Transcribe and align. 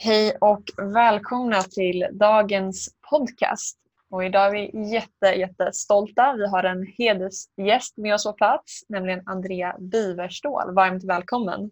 Hej 0.00 0.36
och 0.40 0.62
välkomna 0.76 1.62
till 1.62 2.06
dagens 2.12 2.88
podcast. 3.10 3.78
Och 4.10 4.24
idag 4.24 4.46
är 4.46 4.50
vi 4.50 4.92
jätte, 4.92 5.26
jättestolta. 5.26 6.34
Vi 6.36 6.46
har 6.46 6.64
en 6.64 6.86
hedersgäst 6.98 7.96
med 7.96 8.14
oss 8.14 8.24
på 8.24 8.32
plats, 8.32 8.84
nämligen 8.88 9.22
Andrea 9.26 9.76
Biverstål. 9.78 10.74
Varmt 10.74 11.04
välkommen. 11.04 11.70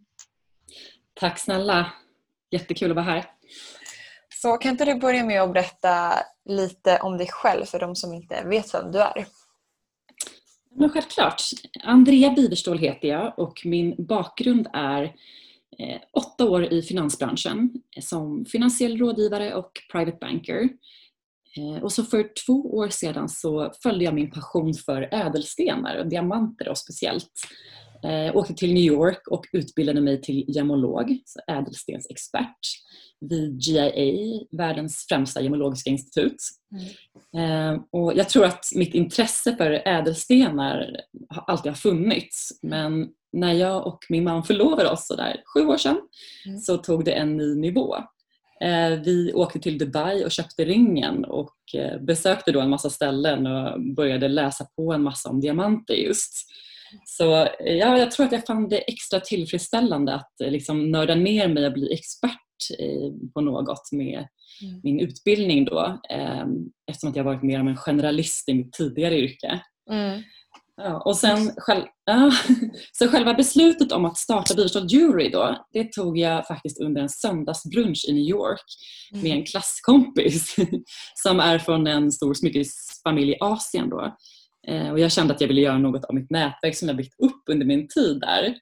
Tack 1.14 1.38
snälla. 1.38 1.92
Jättekul 2.50 2.90
att 2.90 2.96
vara 2.96 3.04
här. 3.04 3.24
Så 4.28 4.56
kan 4.56 4.70
inte 4.70 4.84
du 4.84 4.94
börja 4.94 5.24
med 5.24 5.42
att 5.42 5.52
berätta 5.52 6.12
lite 6.44 6.98
om 6.98 7.18
dig 7.18 7.28
själv 7.30 7.64
för 7.64 7.78
de 7.78 7.96
som 7.96 8.14
inte 8.14 8.44
vet 8.44 8.74
vem 8.74 8.92
du 8.92 8.98
är? 8.98 9.26
Men 10.74 10.90
självklart. 10.90 11.42
Andrea 11.82 12.30
Biverstål 12.30 12.78
heter 12.78 13.08
jag 13.08 13.38
och 13.38 13.62
min 13.64 13.94
bakgrund 13.98 14.68
är 14.72 15.14
åtta 16.12 16.44
år 16.44 16.72
i 16.72 16.82
finansbranschen 16.82 17.70
som 18.00 18.44
finansiell 18.44 18.98
rådgivare 18.98 19.54
och 19.54 19.72
private 19.92 20.18
banker. 20.20 20.68
Eh, 21.56 21.82
och 21.82 21.92
så 21.92 22.04
för 22.04 22.30
två 22.46 22.76
år 22.76 22.88
sedan 22.88 23.28
så 23.28 23.72
följde 23.82 24.04
jag 24.04 24.14
min 24.14 24.30
passion 24.30 24.74
för 24.74 25.08
ädelstenar 25.12 25.96
och 25.96 26.06
diamanter 26.06 26.64
då 26.64 26.74
speciellt. 26.74 27.32
Eh, 28.04 28.36
åkte 28.36 28.54
till 28.54 28.74
New 28.74 28.82
York 28.82 29.28
och 29.28 29.44
utbildade 29.52 30.00
mig 30.00 30.20
till 30.20 30.44
gemolog, 30.48 31.18
så 31.24 31.40
ädelstensexpert 31.52 32.58
vid 33.20 33.60
GIA, 33.60 34.46
världens 34.50 35.06
främsta 35.08 35.40
gemologiska 35.40 35.90
institut. 35.90 36.36
Mm. 37.34 37.74
Eh, 37.74 37.82
och 37.90 38.12
jag 38.16 38.28
tror 38.28 38.44
att 38.44 38.64
mitt 38.74 38.94
intresse 38.94 39.56
för 39.56 39.70
ädelstenar 39.70 41.00
alltid 41.28 41.72
har 41.72 41.76
funnits 41.76 42.58
men 42.62 43.08
när 43.36 43.52
jag 43.52 43.86
och 43.86 43.98
min 44.08 44.24
man 44.24 44.44
förlovade 44.44 44.90
oss 44.90 45.06
så 45.06 45.16
där 45.16 45.42
sju 45.54 45.66
år 45.66 45.76
sedan 45.76 46.00
mm. 46.46 46.58
så 46.58 46.76
tog 46.76 47.04
det 47.04 47.12
en 47.12 47.36
ny 47.36 47.54
nivå. 47.54 47.96
Eh, 48.60 48.90
vi 49.04 49.32
åkte 49.34 49.58
till 49.58 49.78
Dubai 49.78 50.24
och 50.24 50.30
köpte 50.30 50.64
ringen 50.64 51.24
och 51.24 51.56
eh, 51.74 52.00
besökte 52.00 52.52
då 52.52 52.60
en 52.60 52.70
massa 52.70 52.90
ställen 52.90 53.46
och 53.46 53.80
började 53.80 54.28
läsa 54.28 54.66
på 54.76 54.92
en 54.92 55.02
massa 55.02 55.30
om 55.30 55.40
diamanter 55.40 55.94
just. 55.94 56.32
Så 57.04 57.48
ja, 57.60 57.98
jag 57.98 58.10
tror 58.10 58.26
att 58.26 58.32
jag 58.32 58.46
fann 58.46 58.68
det 58.68 58.78
extra 58.78 59.20
tillfredsställande 59.20 60.14
att 60.14 60.32
liksom 60.38 60.90
nörda 60.90 61.14
ner 61.14 61.48
mig 61.48 61.66
och 61.66 61.72
bli 61.72 61.92
expert 61.92 62.40
på 63.34 63.40
något 63.40 63.92
med 63.92 64.28
mm. 64.62 64.80
min 64.82 65.00
utbildning 65.00 65.64
då 65.64 66.00
eftersom 66.90 67.10
att 67.10 67.16
jag 67.16 67.24
varit 67.24 67.42
mer 67.42 67.60
av 67.60 67.68
en 67.68 67.76
generalist 67.76 68.48
i 68.48 68.54
mitt 68.54 68.72
tidigare 68.72 69.18
yrke. 69.18 69.60
Mm. 69.90 70.22
Ja, 70.76 71.02
och 71.04 71.16
sen 71.16 71.50
själv, 71.56 71.84
ja, 72.04 72.32
så 72.92 73.08
själva 73.08 73.34
beslutet 73.34 73.92
om 73.92 74.04
att 74.04 74.18
starta 74.18 74.54
Birstad 74.54 74.86
Jury 74.86 75.28
då, 75.28 75.66
det 75.72 75.92
tog 75.92 76.18
jag 76.18 76.46
faktiskt 76.46 76.80
under 76.80 77.02
en 77.02 77.08
söndagsbrunch 77.08 78.04
i 78.08 78.12
New 78.12 78.24
York 78.24 78.64
mm. 79.12 79.22
med 79.22 79.32
en 79.32 79.46
klasskompis 79.46 80.56
som 81.14 81.40
är 81.40 81.58
från 81.58 81.86
en 81.86 82.12
stor 82.12 82.34
smyckesfamilj 82.34 83.32
i 83.32 83.36
Asien. 83.40 83.90
Då. 83.90 84.16
Eh, 84.68 84.90
och 84.90 85.00
jag 85.00 85.12
kände 85.12 85.34
att 85.34 85.40
jag 85.40 85.48
ville 85.48 85.60
göra 85.60 85.78
något 85.78 86.04
av 86.04 86.14
mitt 86.14 86.30
nätverk 86.30 86.76
som 86.76 86.88
jag 86.88 86.96
byggt 86.96 87.20
upp 87.20 87.42
under 87.50 87.66
min 87.66 87.88
tid 87.88 88.20
där. 88.20 88.54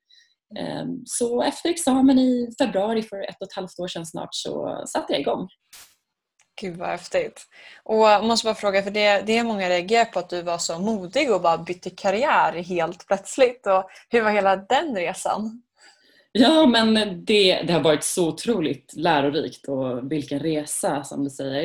Ehm, 0.59 1.03
så 1.06 1.43
efter 1.43 1.71
examen 1.71 2.19
i 2.19 2.49
februari 2.59 3.03
för 3.03 3.21
ett 3.21 3.37
och 3.41 3.47
ett 3.47 3.56
halvt 3.56 3.78
år 3.78 3.89
sedan 3.89 4.06
snart 4.06 4.28
så 4.34 4.84
satte 4.87 5.12
jag 5.12 5.21
igång. 5.21 5.49
Gud 6.60 6.77
vad 6.77 6.88
häftigt. 6.88 7.47
Och 7.83 7.97
jag 7.97 8.24
måste 8.24 8.44
bara 8.47 8.55
fråga, 8.55 8.83
för 8.83 8.91
det, 8.91 9.22
det 9.27 9.38
är 9.38 9.44
många 9.44 9.69
reagerar 9.69 10.05
på 10.05 10.19
att 10.19 10.30
du 10.30 10.42
var 10.42 10.58
så 10.58 10.78
modig 10.78 11.33
och 11.33 11.41
bara 11.41 11.58
bytte 11.58 11.91
karriär 11.91 12.52
helt 12.52 13.06
plötsligt. 13.06 13.66
Och 13.66 13.91
hur 14.08 14.22
var 14.22 14.30
hela 14.30 14.56
den 14.56 14.97
resan? 14.97 15.62
Ja, 16.32 16.66
men 16.66 16.94
det, 17.25 17.62
det 17.62 17.72
har 17.72 17.80
varit 17.80 18.05
så 18.05 18.28
otroligt 18.28 18.92
lärorikt 18.97 19.69
och 19.69 20.12
vilken 20.12 20.41
resa 20.41 21.05
som 21.05 21.25
du 21.25 21.30
säger. 21.30 21.64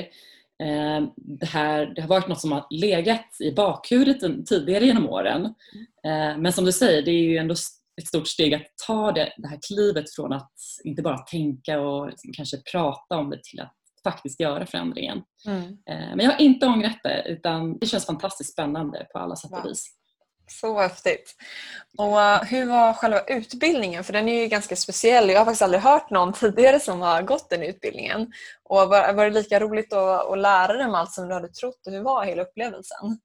Eh, 0.64 1.08
det, 1.16 1.46
här, 1.46 1.86
det 1.86 2.02
har 2.02 2.08
varit 2.08 2.28
något 2.28 2.42
som 2.42 2.52
har 2.52 2.68
legat 2.70 3.38
i 3.40 3.52
bakhuvudet 3.52 4.48
tidigare 4.48 4.86
genom 4.86 5.10
åren. 5.10 5.46
Eh, 6.04 6.38
men 6.38 6.54
som 6.54 6.66
du 6.66 6.72
säger, 6.72 7.02
det 7.02 7.12
är 7.12 7.24
ju 7.24 7.38
ändå 7.38 7.56
ett 8.02 8.08
stort 8.08 8.28
steg 8.28 8.54
att 8.54 8.66
ta 8.88 9.12
det, 9.12 9.34
det 9.38 9.48
här 9.48 9.60
klivet 9.68 10.12
från 10.16 10.34
att 10.34 10.52
inte 10.84 11.02
bara 11.02 11.18
tänka 11.18 11.82
och 11.82 12.12
kanske 12.38 12.58
prata 12.72 13.18
om 13.18 13.30
det 13.30 13.44
till 13.44 13.60
att 13.60 13.76
faktiskt 14.04 14.40
göra 14.40 14.66
förändringen. 14.66 15.22
Mm. 15.46 15.64
Eh, 15.64 16.16
men 16.16 16.20
jag 16.20 16.32
har 16.32 16.42
inte 16.42 16.66
ångrat 16.66 17.00
det 17.04 17.24
utan 17.28 17.78
det 17.78 17.86
känns 17.86 18.06
fantastiskt 18.06 18.54
spännande 18.54 19.08
på 19.14 19.20
alla 19.20 19.36
sätt 19.36 19.52
och 19.52 19.66
vis. 19.66 19.96
Så 20.52 20.80
häftigt. 20.80 21.36
Och 21.98 22.22
eh, 22.22 22.44
hur 22.44 22.66
var 22.66 22.94
själva 22.94 23.22
utbildningen? 23.28 24.04
För 24.04 24.14
den 24.14 24.30
är 24.30 24.42
ju 24.42 24.48
ganska 24.48 24.76
speciell. 24.76 25.30
Jag 25.30 25.38
har 25.38 25.46
faktiskt 25.46 25.62
aldrig 25.62 25.82
hört 25.82 26.10
någon 26.10 26.34
tidigare 26.34 26.80
som 26.80 27.02
har 27.02 27.22
gått 27.22 27.50
den 27.50 27.64
utbildningen. 27.64 28.32
Och 28.64 28.78
var, 28.78 29.14
var 29.14 29.26
det 29.26 29.32
lika 29.32 29.60
roligt 29.60 29.94
att, 29.94 30.32
att 30.32 30.40
lära 30.40 30.88
om 30.88 30.96
allt 30.96 31.12
som 31.12 31.28
du 31.28 31.34
hade 31.34 31.48
trott? 31.48 31.88
Och 31.88 31.94
hur 31.94 32.04
var 32.04 32.26
hela 32.26 32.42
upplevelsen? 32.42 33.20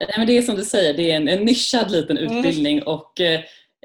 Nej, 0.00 0.14
men 0.16 0.26
det 0.26 0.38
är 0.38 0.42
som 0.42 0.56
du 0.56 0.64
säger, 0.64 0.94
det 0.94 1.10
är 1.10 1.16
en, 1.16 1.28
en 1.28 1.44
nischad 1.44 1.90
liten 1.90 2.18
mm. 2.18 2.36
utbildning 2.36 2.78
mm. 2.78 2.88
och 2.88 3.20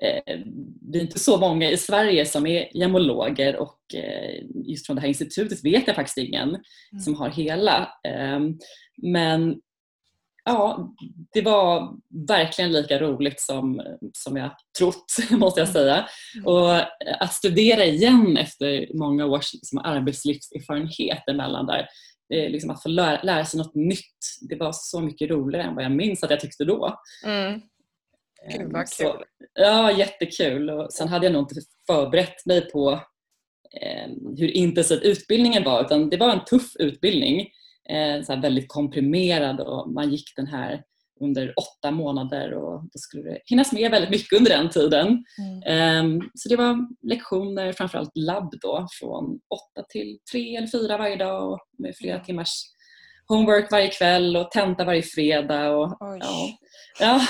eh, 0.02 0.40
det 0.82 0.98
är 1.00 1.02
inte 1.02 1.20
så 1.20 1.38
många 1.38 1.70
i 1.72 1.78
Sverige 1.78 2.26
som 2.26 2.48
är 2.48 2.78
gemologer 2.78 3.56
och 3.56 3.80
eh, 3.94 4.44
just 4.66 4.86
från 4.86 4.96
det 4.96 5.02
här 5.02 5.08
institutet 5.08 5.66
vet 5.66 5.88
jag 5.88 5.96
faktiskt 5.96 6.18
ingen 6.18 6.50
mm. 6.50 7.02
som 7.02 7.16
har 7.16 7.30
hela. 7.30 7.94
Eh, 8.08 8.40
men 9.02 9.56
ja, 10.46 10.94
det 11.34 11.42
var 11.42 11.98
verkligen 12.28 12.72
lika 12.72 13.00
roligt 13.00 13.40
som, 13.42 13.82
som 14.14 14.38
jag 14.38 14.52
trott, 14.80 15.06
måste 15.32 15.60
jag 15.60 15.70
säga. 15.70 16.06
Mm. 16.36 16.48
Och 16.48 16.76
att 17.24 17.34
studera 17.34 17.86
igen 17.86 18.38
efter 18.38 18.98
många 18.98 19.26
års 19.26 19.54
liksom, 19.54 19.80
arbetslivserfarenhet 19.80 21.28
emellan 21.28 21.66
där, 21.66 21.88
liksom 22.50 22.70
att 22.70 22.84
få 22.84 22.90
lära, 22.90 23.22
lära, 23.22 23.46
sig 23.46 23.58
något 23.58 23.76
nytt. 23.76 24.18
Det 24.50 24.56
var 24.56 24.72
så 24.74 25.02
mycket 25.02 25.30
roligare 25.30 25.68
än 25.68 25.76
vad 25.76 25.84
jag 25.84 25.92
minns 25.92 26.24
att 26.24 26.32
jag 26.32 26.40
tyckte 26.40 26.66
då. 26.66 27.00
Mm. 27.26 27.62
Gud 28.48 28.72
vad 28.72 28.82
ehm, 28.82 28.86
kul. 28.98 29.08
Så, 29.08 29.24
ja, 29.54 29.92
jättekul. 29.92 30.70
Och 30.70 30.94
sen 30.94 31.08
hade 31.08 31.26
jag 31.26 31.34
nog 31.34 31.42
inte 31.42 31.62
förberett 31.88 32.46
mig 32.46 32.72
på 32.72 32.92
eh, 33.82 34.10
hur 34.38 34.52
intensiv 34.52 35.00
utbildningen 35.04 35.64
var 35.64 35.82
utan 35.82 36.10
det 36.10 36.18
var 36.18 36.30
en 36.30 36.46
tuff 36.46 36.76
utbildning. 36.80 37.40
Eh, 37.90 38.22
så 38.24 38.36
väldigt 38.36 38.68
komprimerad 38.68 39.60
och 39.60 39.94
man 39.94 40.10
gick 40.10 40.36
den 40.36 40.48
här 40.48 40.84
under 41.22 41.54
åtta 41.60 41.92
månader 41.92 42.54
och 42.54 42.82
då 42.84 43.00
skulle 43.00 43.24
det 43.24 43.40
hinnas 43.46 43.72
med 43.72 43.92
väldigt 43.92 44.10
mycket 44.10 44.38
under 44.38 44.52
den 44.52 44.70
tiden. 44.70 45.24
Mm. 45.68 46.06
Um, 46.06 46.30
så 46.34 46.50
det 46.50 46.56
var 46.56 46.88
lektioner, 47.08 47.74
framförallt 47.74 48.18
labb 48.18 48.54
då, 48.62 48.88
från 49.00 49.40
åtta 49.50 49.88
till 49.90 50.20
tre 50.32 50.56
eller 50.56 50.68
fyra 50.68 50.98
varje 50.98 51.16
dag 51.16 51.52
och 51.52 51.60
med 51.78 51.96
flera 51.96 52.16
mm. 52.16 52.26
timmars 52.26 52.64
homework 53.28 53.72
varje 53.72 53.90
kväll 53.90 54.38
och 54.38 54.52
tenta 54.52 54.86
varje 54.86 55.02
fredag. 55.02 55.70
Och, 55.70 55.98
ja. 56.00 56.50
Ja. 57.00 57.22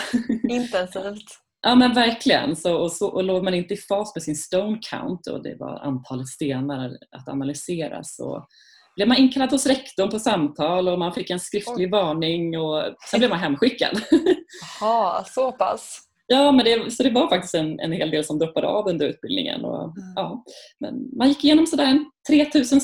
Intensivt. 0.50 1.26
Ja 1.62 1.76
men 1.76 1.94
verkligen. 1.94 2.56
Så, 2.56 2.78
och, 2.78 2.92
så, 2.92 3.08
och 3.08 3.24
låg 3.24 3.44
man 3.44 3.54
inte 3.54 3.74
i 3.74 3.78
fas 3.78 4.16
med 4.16 4.24
sin 4.24 4.36
stone 4.36 4.80
count 4.90 5.28
och 5.28 5.44
det 5.44 5.56
var 5.60 5.80
antalet 5.80 6.28
stenar 6.28 6.98
att 7.18 7.28
analysera 7.28 8.04
så 8.04 8.48
blev 8.96 9.08
man 9.08 9.18
inkallad 9.18 9.52
hos 9.52 9.66
rektorn 9.66 10.10
på 10.10 10.20
samtal 10.20 10.88
och 10.88 11.00
man 11.00 11.14
fick 11.14 11.30
en 11.30 11.40
skriftlig 11.40 11.86
Oj. 11.86 11.92
varning 11.92 12.60
och 12.60 12.84
sen 13.12 13.20
blev 13.20 13.30
man 13.30 13.40
hemskickad. 13.40 14.02
Jaha, 14.82 15.24
så 15.24 15.52
pass? 15.52 16.00
Ja, 16.28 16.52
men 16.52 16.66
det, 16.66 16.92
så 16.92 17.04
det 17.04 17.10
var 17.10 17.30
faktiskt 17.30 17.56
en, 17.56 17.80
en 17.80 17.92
hel 17.92 18.12
del 18.12 18.24
som 18.24 18.40
droppade 18.40 18.68
av 18.68 18.88
under 18.88 19.08
utbildningen. 19.08 19.66
Och, 19.66 19.84
mm. 19.84 20.14
ja, 20.16 20.44
men 20.80 21.18
man 21.18 21.28
gick 21.28 21.44
igenom 21.44 21.68
sådär 21.68 22.06
3000 22.30 22.80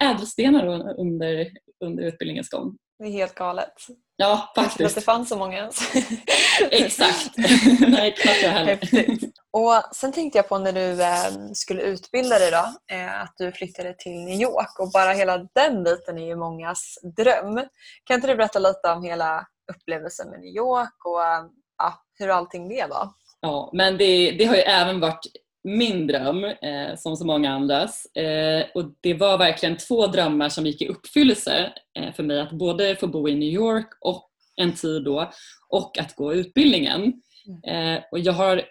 ädelstenar 0.00 0.66
under, 0.98 1.48
under 1.84 2.02
utbildningens 2.02 2.48
gång. 2.48 2.76
Det 2.98 3.04
är 3.04 3.10
helt 3.10 3.34
galet. 3.34 3.74
Ja, 4.16 4.52
faktiskt. 4.54 4.80
Att 4.90 4.94
det 4.94 5.00
fanns 5.00 5.28
så 5.28 5.36
många 5.36 5.56
ens. 5.56 5.94
Exakt. 6.70 7.30
Nej, 7.88 8.14
knappt 8.14 8.42
jag 8.42 8.50
heller. 8.50 8.76
Häftigt. 8.76 9.38
Och 9.52 9.82
sen 9.92 10.12
tänkte 10.12 10.38
jag 10.38 10.48
på 10.48 10.58
när 10.58 10.72
du 10.72 11.02
eh, 11.02 11.52
skulle 11.54 11.82
utbilda 11.82 12.38
dig 12.38 12.50
då, 12.50 12.94
eh, 12.96 13.22
att 13.22 13.34
du 13.36 13.52
flyttade 13.52 13.94
till 13.98 14.24
New 14.24 14.40
York 14.40 14.78
och 14.78 14.90
bara 14.90 15.12
hela 15.12 15.38
den 15.54 15.84
biten 15.84 16.18
är 16.18 16.26
ju 16.26 16.36
mångas 16.36 16.98
dröm. 17.16 17.64
Kan 18.04 18.14
inte 18.14 18.26
du 18.26 18.36
berätta 18.36 18.58
lite 18.58 18.90
om 18.90 19.04
hela 19.04 19.46
upplevelsen 19.72 20.30
med 20.30 20.40
New 20.40 20.54
York 20.54 21.04
och 21.04 21.24
eh, 21.24 21.44
hur 22.18 22.28
allting 22.28 22.68
det 22.68 22.86
var? 22.90 23.08
Ja, 23.40 23.70
men 23.72 23.96
det, 23.96 24.30
det 24.30 24.44
har 24.44 24.56
ju 24.56 24.62
även 24.62 25.00
varit 25.00 25.26
min 25.66 26.06
dröm, 26.06 26.44
eh, 26.44 26.96
som 26.96 27.16
så 27.16 27.26
många 27.26 27.50
andras. 27.50 28.06
Eh, 28.16 28.66
och 28.74 28.84
det 29.00 29.14
var 29.14 29.38
verkligen 29.38 29.76
två 29.76 30.06
drömmar 30.06 30.48
som 30.48 30.66
gick 30.66 30.82
i 30.82 30.88
uppfyllelse 30.88 31.72
eh, 31.98 32.14
för 32.14 32.22
mig. 32.22 32.40
Att 32.40 32.52
både 32.52 32.96
få 32.96 33.06
bo 33.06 33.28
i 33.28 33.34
New 33.34 33.48
York 33.48 33.88
och 34.00 34.30
en 34.56 34.72
tid 34.72 35.04
då 35.04 35.32
och 35.68 35.98
att 35.98 36.16
gå 36.16 36.34
utbildningen. 36.34 37.22
Mm. 37.46 37.96
Eh, 37.96 38.02
och 38.12 38.18
jag 38.18 38.32
har 38.32 38.62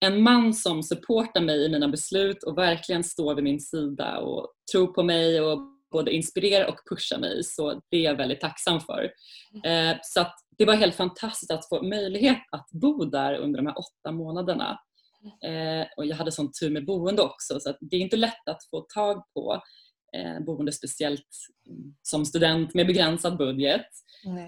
en 0.00 0.22
man 0.22 0.54
som 0.54 0.82
supportar 0.82 1.40
mig 1.40 1.64
i 1.64 1.68
mina 1.68 1.88
beslut 1.88 2.42
och 2.42 2.58
verkligen 2.58 3.04
står 3.04 3.34
vid 3.34 3.44
min 3.44 3.60
sida 3.60 4.18
och 4.18 4.52
tror 4.72 4.86
på 4.86 5.02
mig 5.02 5.40
och 5.40 5.58
både 5.92 6.10
inspirerar 6.10 6.66
och 6.66 6.80
pushar 6.90 7.18
mig. 7.18 7.44
Så 7.44 7.80
det 7.90 7.96
är 7.96 8.02
jag 8.02 8.16
väldigt 8.16 8.40
tacksam 8.40 8.80
för. 8.80 9.10
Mm. 9.54 9.90
Eh, 9.90 9.98
så 10.02 10.26
det 10.58 10.64
var 10.64 10.74
helt 10.74 10.94
fantastiskt 10.94 11.50
att 11.50 11.68
få 11.68 11.82
möjlighet 11.82 12.38
att 12.50 12.68
bo 12.70 13.04
där 13.04 13.34
under 13.34 13.56
de 13.56 13.66
här 13.66 13.78
åtta 13.78 14.12
månaderna. 14.12 14.78
Eh, 15.44 15.86
och 15.96 16.06
jag 16.06 16.16
hade 16.16 16.32
sån 16.32 16.52
tur 16.60 16.70
med 16.70 16.86
boende 16.86 17.22
också 17.22 17.60
så 17.60 17.74
det 17.80 17.96
är 17.96 18.00
inte 18.00 18.16
lätt 18.16 18.48
att 18.48 18.64
få 18.70 18.80
tag 18.80 19.22
på 19.34 19.62
eh, 20.16 20.44
boende 20.44 20.72
speciellt 20.72 21.28
som 22.02 22.24
student 22.26 22.74
med 22.74 22.86
begränsad 22.86 23.36
budget. 23.36 23.86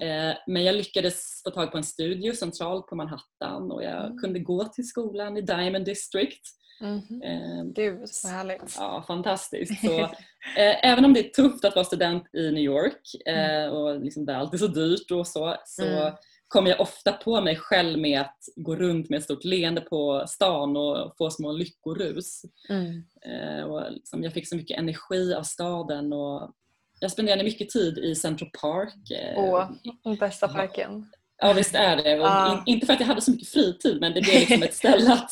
Eh, 0.01 0.37
men 0.47 0.63
jag 0.63 0.75
lyckades 0.75 1.41
få 1.43 1.51
tag 1.51 1.71
på 1.71 1.77
en 1.77 1.83
studio 1.83 2.33
centralt 2.33 2.87
på 2.87 2.95
Manhattan 2.95 3.71
och 3.71 3.83
jag 3.83 4.05
mm. 4.05 4.17
kunde 4.17 4.39
gå 4.39 4.65
till 4.65 4.87
skolan 4.87 5.37
i 5.37 5.41
Diamond 5.41 5.85
District. 5.85 6.41
Mm 6.81 6.99
-hmm. 6.99 7.73
Gud 7.73 7.99
vad 8.23 8.33
härligt. 8.33 8.75
Ja, 8.77 9.03
fantastiskt. 9.07 9.81
Så, 9.81 9.99
eh, 9.99 10.85
även 10.85 11.05
om 11.05 11.13
det 11.13 11.19
är 11.19 11.29
tufft 11.29 11.65
att 11.65 11.75
vara 11.75 11.85
student 11.85 12.35
i 12.35 12.51
New 12.51 12.63
York 12.63 13.01
eh, 13.25 13.63
mm. 13.63 13.73
och 13.73 14.01
liksom 14.01 14.25
det 14.25 14.33
är 14.33 14.37
alltid 14.37 14.59
så 14.59 14.67
dyrt 14.67 15.11
och 15.11 15.27
så, 15.27 15.55
så 15.65 15.83
mm 15.83 16.13
kommer 16.51 16.69
jag 16.69 16.81
ofta 16.81 17.13
på 17.13 17.41
mig 17.41 17.55
själv 17.55 17.99
med 17.99 18.21
att 18.21 18.37
gå 18.55 18.75
runt 18.75 19.09
med 19.09 19.17
ett 19.17 19.23
stort 19.23 19.43
leende 19.43 19.81
på 19.81 20.25
stan 20.27 20.77
och 20.77 21.17
få 21.17 21.29
små 21.29 21.51
lyckorus. 21.51 22.41
Mm. 22.69 23.03
Eh, 23.25 23.63
och 23.63 23.91
liksom, 23.91 24.23
jag 24.23 24.33
fick 24.33 24.47
så 24.47 24.55
mycket 24.55 24.77
energi 24.77 25.33
av 25.33 25.43
staden 25.43 26.13
och 26.13 26.51
jag 26.99 27.11
spenderade 27.11 27.43
mycket 27.43 27.69
tid 27.69 27.97
i 27.97 28.15
Central 28.15 28.49
Park. 28.61 29.11
Eh, 29.11 29.33
Åh, 29.37 29.69
bästa 30.19 30.47
parken. 30.47 31.11
Ja 31.43 31.53
visst 31.53 31.75
är 31.75 31.95
det. 31.95 32.19
Och 32.19 32.27
ah. 32.27 32.51
in, 32.51 32.61
inte 32.65 32.85
för 32.85 32.93
att 32.93 32.99
jag 32.99 33.07
hade 33.07 33.21
så 33.21 33.31
mycket 33.31 33.49
fritid 33.49 33.97
men 34.01 34.13
det 34.13 34.21
blev 34.21 34.39
liksom 34.39 34.63
ett 34.63 34.73
ställe 34.73 35.13
att, 35.13 35.31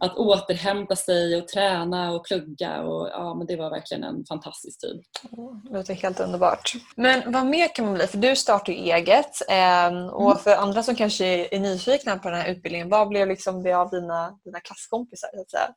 att 0.00 0.16
återhämta 0.16 0.96
sig 0.96 1.36
och 1.36 1.48
träna 1.48 2.12
och 2.12 2.24
plugga. 2.24 2.82
Och, 2.82 3.08
ja, 3.08 3.34
men 3.34 3.46
det 3.46 3.56
var 3.56 3.70
verkligen 3.70 4.04
en 4.04 4.24
fantastisk 4.24 4.80
tid. 4.80 5.02
Det 5.64 5.76
låter 5.76 5.94
helt 5.94 6.20
underbart. 6.20 6.72
Men 6.96 7.32
vad 7.32 7.46
mer 7.46 7.74
kan 7.74 7.84
man 7.84 7.94
bli? 7.94 8.06
För 8.06 8.18
du 8.18 8.36
startar 8.36 8.72
ju 8.72 8.78
eget 8.78 9.50
eh, 9.50 10.06
och 10.06 10.30
mm. 10.30 10.38
för 10.38 10.56
andra 10.56 10.82
som 10.82 10.94
kanske 10.94 11.26
är 11.54 11.60
nyfikna 11.60 12.16
på 12.16 12.30
den 12.30 12.40
här 12.40 12.50
utbildningen, 12.50 12.88
vad 12.88 13.08
blev 13.08 13.28
liksom 13.28 13.62
det 13.62 13.72
av 13.72 13.90
dina, 13.90 14.38
dina 14.44 14.60
klasskompisar? 14.60 15.28
Så 15.34 15.40
att 15.40 15.50
säga? 15.50 15.74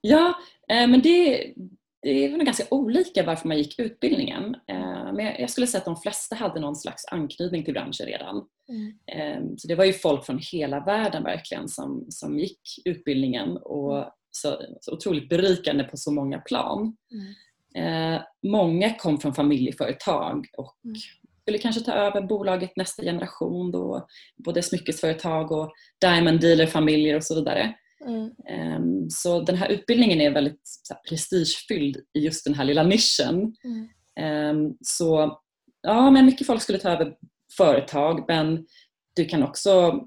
Ja, 0.00 0.34
eh, 0.68 0.86
men 0.86 1.00
det, 1.00 1.54
det 2.04 2.24
är 2.24 2.30
nog 2.30 2.40
ganska 2.40 2.64
olika 2.70 3.22
varför 3.22 3.48
man 3.48 3.58
gick 3.58 3.78
utbildningen. 3.78 4.56
Eh, 4.68 5.12
men 5.12 5.34
jag 5.38 5.50
skulle 5.50 5.66
säga 5.66 5.78
att 5.78 5.84
de 5.84 5.96
flesta 5.96 6.36
hade 6.36 6.60
någon 6.60 6.76
slags 6.76 7.04
anknytning 7.10 7.64
till 7.64 7.74
branschen 7.74 8.06
redan. 8.06 8.44
Mm. 8.68 8.92
Eh, 9.06 9.56
så 9.56 9.68
det 9.68 9.74
var 9.74 9.84
ju 9.84 9.92
folk 9.92 10.26
från 10.26 10.40
hela 10.52 10.80
världen 10.80 11.22
verkligen 11.22 11.68
som, 11.68 12.06
som 12.08 12.38
gick 12.38 12.60
utbildningen 12.84 13.56
och 13.56 13.96
mm. 13.96 14.08
så, 14.30 14.62
så 14.80 14.92
otroligt 14.92 15.28
berikande 15.28 15.84
på 15.84 15.96
så 15.96 16.12
många 16.12 16.38
plan. 16.38 16.96
Mm. 17.12 18.14
Eh, 18.14 18.22
många 18.42 18.94
kom 18.94 19.20
från 19.20 19.34
familjeföretag 19.34 20.46
och 20.56 20.76
mm. 20.84 20.96
skulle 21.40 21.58
kanske 21.58 21.80
ta 21.80 21.92
över 21.92 22.22
bolaget 22.22 22.76
nästa 22.76 23.02
generation 23.02 23.70
då, 23.70 24.06
både 24.36 24.62
smyckesföretag 24.62 25.52
och 25.52 25.72
diamond 26.00 26.40
dealer-familjer 26.40 27.16
och 27.16 27.24
så 27.24 27.34
vidare. 27.34 27.74
Mm. 28.06 28.30
Ehm, 28.48 29.10
så 29.10 29.40
den 29.40 29.56
här 29.56 29.68
utbildningen 29.68 30.20
är 30.20 30.30
väldigt 30.30 30.60
så 30.62 30.94
här, 30.94 31.00
prestigefylld 31.08 31.96
i 31.96 32.20
just 32.20 32.44
den 32.44 32.54
här 32.54 32.64
lilla 32.64 32.82
nischen. 32.82 33.56
Mm. 33.64 33.88
Ehm, 34.20 34.76
så 34.80 35.38
ja, 35.82 36.10
men 36.10 36.26
mycket 36.26 36.46
folk 36.46 36.62
skulle 36.62 36.78
ta 36.78 36.90
över 36.90 37.14
företag 37.56 38.24
men 38.28 38.66
du 39.16 39.24
kan 39.24 39.42
också 39.42 40.00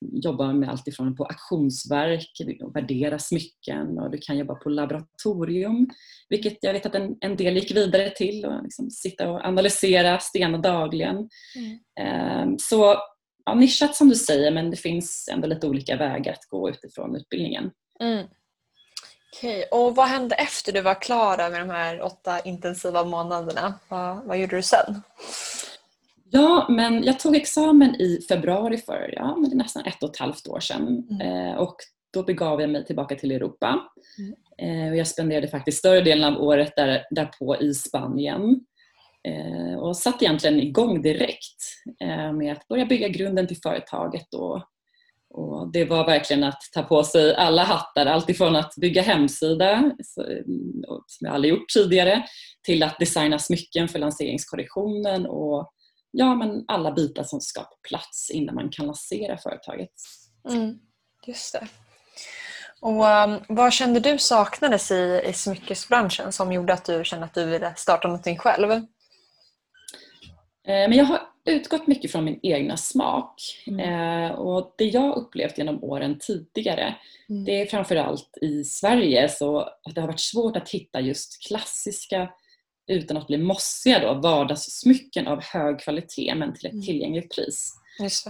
jobba 0.00 0.52
med 0.52 0.68
allt 0.68 0.88
ifrån 0.88 1.16
på 1.16 1.24
auktionsverk, 1.24 2.30
värdera 2.74 3.18
smycken 3.18 3.98
och 3.98 4.10
du 4.10 4.18
kan 4.18 4.38
jobba 4.38 4.54
på 4.54 4.68
laboratorium 4.68 5.90
vilket 6.28 6.58
jag 6.60 6.72
vet 6.72 6.86
att 6.86 6.94
en, 6.94 7.16
en 7.20 7.36
del 7.36 7.54
gick 7.54 7.76
vidare 7.76 8.10
till 8.10 8.44
och 8.44 8.62
liksom 8.62 8.90
sitta 8.90 9.30
och 9.30 9.44
analysera 9.44 10.18
stenar 10.18 10.58
dagligen. 10.58 11.28
Mm. 11.56 12.48
Um, 12.48 12.58
så 12.58 12.96
ja, 13.44 13.54
nischat 13.54 13.96
som 13.96 14.08
du 14.08 14.14
säger 14.14 14.50
men 14.50 14.70
det 14.70 14.76
finns 14.76 15.28
ändå 15.32 15.48
lite 15.48 15.66
olika 15.66 15.96
vägar 15.96 16.32
att 16.32 16.48
gå 16.48 16.70
utifrån 16.70 17.16
utbildningen. 17.16 17.70
Mm. 18.00 18.26
Okej, 19.36 19.64
och 19.70 19.96
vad 19.96 20.08
hände 20.08 20.34
efter 20.34 20.72
du 20.72 20.80
var 20.80 21.02
klar 21.02 21.50
med 21.50 21.60
de 21.60 21.70
här 21.70 22.02
åtta 22.02 22.40
intensiva 22.40 23.04
månaderna? 23.04 23.74
Vad, 23.88 24.24
vad 24.24 24.38
gjorde 24.38 24.56
du 24.56 24.62
sen? 24.62 25.02
Ja, 26.30 26.66
men 26.68 27.04
jag 27.04 27.20
tog 27.20 27.36
examen 27.36 27.94
i 27.94 28.20
februari 28.28 28.78
för 28.78 29.14
ja, 29.16 29.36
men 29.36 29.50
det 29.50 29.54
är 29.54 29.58
nästan 29.58 29.84
ett 29.84 30.02
och 30.02 30.10
ett 30.10 30.16
halvt 30.16 30.48
år 30.48 30.60
sedan. 30.60 31.06
Mm. 31.10 31.20
Eh, 31.20 31.54
och 31.54 31.76
då 32.12 32.22
begav 32.22 32.60
jag 32.60 32.70
mig 32.70 32.84
tillbaka 32.84 33.14
till 33.14 33.32
Europa. 33.32 33.80
Mm. 34.18 34.84
Eh, 34.84 34.90
och 34.90 34.96
jag 34.96 35.06
spenderade 35.06 35.48
faktiskt 35.48 35.78
större 35.78 36.00
delen 36.00 36.34
av 36.34 36.42
året 36.42 36.72
där, 36.76 37.06
därpå 37.10 37.56
i 37.60 37.74
Spanien. 37.74 38.60
Eh, 39.28 39.78
och 39.78 39.96
satte 39.96 40.24
egentligen 40.24 40.60
igång 40.60 41.02
direkt 41.02 41.62
eh, 42.02 42.32
med 42.32 42.52
att 42.52 42.68
börja 42.68 42.86
bygga 42.86 43.08
grunden 43.08 43.46
till 43.46 43.60
företaget. 43.62 44.34
Och, 44.34 44.62
och 45.34 45.72
det 45.72 45.84
var 45.84 46.06
verkligen 46.06 46.44
att 46.44 46.60
ta 46.74 46.82
på 46.82 47.04
sig 47.04 47.34
alla 47.34 47.64
hattar, 47.64 48.06
alltifrån 48.06 48.56
att 48.56 48.74
bygga 48.76 49.02
hemsida, 49.02 49.92
som 51.06 51.26
jag 51.26 51.34
aldrig 51.34 51.54
gjort 51.54 51.68
tidigare, 51.74 52.24
till 52.62 52.82
att 52.82 52.98
designa 52.98 53.38
smycken 53.38 53.88
för 53.88 53.98
lanseringskorrektionen 53.98 55.26
och 55.26 55.72
ja, 56.10 56.34
men 56.34 56.64
alla 56.68 56.92
bitar 56.92 57.24
som 57.24 57.40
ska 57.40 57.60
på 57.60 57.76
plats 57.88 58.30
innan 58.30 58.54
man 58.54 58.70
kan 58.70 58.86
lansera 58.86 59.38
företaget. 59.38 59.90
Mm, 60.50 60.78
just 61.26 61.52
det. 61.52 61.66
Och 62.80 63.04
um, 63.04 63.40
Vad 63.48 63.72
kände 63.72 64.00
du 64.00 64.18
saknades 64.18 64.90
i, 64.90 65.22
i 65.26 65.32
smyckesbranschen 65.32 66.32
som 66.32 66.52
gjorde 66.52 66.72
att 66.72 66.84
du 66.84 67.04
kände 67.04 67.24
att 67.26 67.34
du 67.34 67.44
ville 67.46 67.74
starta 67.76 68.08
någonting 68.08 68.38
själv? 68.38 68.86
Eh, 70.70 70.88
men 70.88 70.92
jag 70.92 71.04
har 71.04 71.20
utgått 71.44 71.86
mycket 71.86 72.12
från 72.12 72.24
min 72.24 72.40
egna 72.42 72.76
smak. 72.76 73.34
Mm. 73.66 73.80
Eh, 73.80 74.30
och 74.30 74.74
Det 74.78 74.84
jag 74.84 75.16
upplevt 75.16 75.58
genom 75.58 75.84
åren 75.84 76.18
tidigare 76.18 76.94
mm. 77.28 77.44
det 77.44 77.62
är 77.62 77.66
framförallt 77.66 78.38
i 78.42 78.64
Sverige 78.64 79.28
så 79.28 79.60
att 79.60 79.94
det 79.94 80.00
har 80.00 80.08
varit 80.08 80.20
svårt 80.20 80.56
att 80.56 80.68
hitta 80.68 81.00
just 81.00 81.46
klassiska 81.48 82.30
utan 82.86 83.16
att 83.16 83.26
bli 83.26 83.38
mossiga 83.38 83.98
då, 83.98 84.14
vardagssmycken 84.14 85.26
av 85.26 85.42
hög 85.42 85.80
kvalitet 85.80 86.34
men 86.34 86.54
till 86.54 86.66
ett 86.66 86.72
mm. 86.72 86.84
tillgängligt 86.84 87.34
pris. 87.34 87.72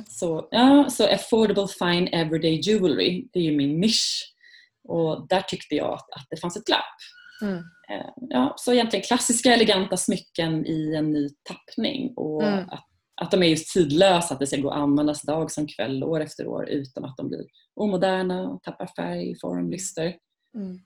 Så, 0.08 0.48
ja, 0.50 0.90
så 0.90 1.06
affordable 1.06 1.66
fine 1.78 2.08
everyday 2.08 2.60
jewelry, 2.60 3.28
det 3.32 3.38
är 3.38 3.44
ju 3.44 3.56
min 3.56 3.80
nisch. 3.80 4.34
Och 4.88 5.26
där 5.28 5.40
tyckte 5.40 5.74
jag 5.74 5.92
att, 5.92 6.10
att 6.10 6.26
det 6.30 6.36
fanns 6.36 6.56
ett 6.56 6.64
glapp. 6.64 6.96
Mm. 7.42 7.56
Eh, 7.90 8.10
ja, 8.16 8.54
så 8.56 8.72
egentligen 8.72 9.04
klassiska 9.04 9.54
eleganta 9.54 9.96
smycken 9.96 10.66
i 10.66 10.94
en 10.94 11.12
ny 11.12 11.28
tappning 11.42 12.12
och 12.16 12.42
mm. 12.42 12.68
att, 12.70 12.84
att 13.22 13.30
de 13.30 13.42
är 13.42 13.46
just 13.46 13.72
tidlösa, 13.72 14.34
att 14.34 14.40
det 14.40 14.46
ska 14.46 14.56
gå 14.56 14.70
att 14.70 14.78
användas 14.78 15.22
dag 15.22 15.50
som 15.50 15.66
kväll, 15.66 16.04
år 16.04 16.20
efter 16.20 16.46
år 16.46 16.68
utan 16.68 17.04
att 17.04 17.16
de 17.16 17.28
blir 17.28 17.44
omoderna 17.74 18.48
och 18.48 18.62
tappar 18.62 18.86
färg, 18.96 19.38
form, 19.40 19.70
lyster. 19.70 20.14
Mm. 20.54 20.80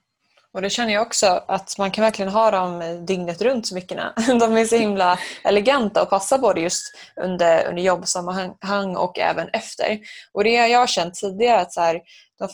Och 0.55 0.63
det 0.63 0.71
känner 0.71 0.93
jag 0.93 1.03
också 1.03 1.27
att 1.49 1.79
man 1.79 1.91
kan 1.91 2.03
verkligen 2.03 2.33
ha 2.33 2.51
dem 2.51 3.05
dygnet 3.07 3.43
runt 3.43 3.67
smyckena. 3.67 4.15
De 4.27 4.57
är 4.57 4.65
så 4.65 4.77
himla 4.77 5.19
eleganta 5.45 6.03
och 6.03 6.11
passar 6.11 6.39
både 6.39 6.61
just 6.61 6.83
under, 7.23 7.69
under 7.69 7.83
jobbsammanhang 7.83 8.97
och 8.97 9.19
även 9.19 9.49
efter. 9.49 9.99
Och 10.33 10.45
det 10.45 10.51
jag 10.51 10.79
har 10.79 10.87
känt 10.87 11.15
tidigare 11.15 11.61
att 11.61 11.73
så 11.73 11.81
här, 11.81 12.01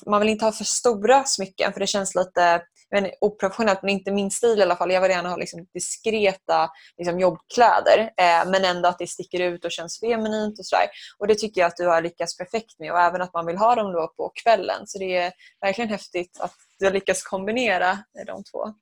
man 0.07 0.21
vill 0.21 0.28
inte 0.28 0.45
ha 0.45 0.52
för 0.52 0.64
stora 0.64 1.25
smycken 1.25 1.73
för 1.73 1.80
det 1.80 1.87
känns 1.87 2.14
lite 2.14 2.62
men, 2.90 3.11
oprofessionellt, 3.20 3.82
men 3.82 3.90
inte 3.90 4.12
min 4.12 4.30
stil 4.30 4.59
i 4.59 4.62
alla 4.62 4.76
fall. 4.76 4.92
Jag 4.92 5.00
vill 5.00 5.11
gärna 5.11 5.28
ha 5.28 5.37
liksom, 5.37 5.66
diskreta 5.75 6.70
liksom, 6.99 7.20
jobbkläder 7.20 7.99
eh, 7.99 8.50
men 8.50 8.64
ändå 8.64 8.88
att 8.88 8.99
det 8.99 9.06
sticker 9.06 9.40
ut 9.40 9.64
och 9.64 9.73
känns 9.73 10.00
feminint 10.00 10.59
och 10.59 10.66
sådär. 10.66 10.87
Och 11.18 11.26
det 11.26 11.35
tycker 11.35 11.61
jag 11.61 11.68
att 11.68 11.76
du 11.76 11.87
har 11.87 12.02
lyckats 12.02 12.37
perfekt 12.37 12.78
med 12.78 12.92
och 12.92 13.00
även 13.00 13.23
att 13.23 13.35
man 13.35 13.47
vill 13.47 13.56
ha 13.56 13.75
dem 13.75 13.92
då 13.92 14.12
på 14.16 14.32
kvällen. 14.42 14.87
Så 14.87 14.99
det 14.99 15.16
är 15.16 15.32
verkligen 15.61 15.90
häftigt 15.90 16.40
att 16.40 16.54
du 16.78 16.87
har 16.87 16.92
lyckats 16.92 17.23
kombinera 17.23 17.99
de 18.26 18.44
två. 18.44 18.75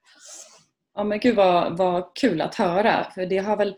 Ja 0.94 1.04
men 1.04 1.20
gud 1.20 1.36
vad, 1.36 1.76
vad 1.76 2.04
kul 2.14 2.40
att 2.40 2.54
höra 2.54 3.06
för 3.14 3.26
det 3.26 3.38
har 3.38 3.56
väl 3.56 3.68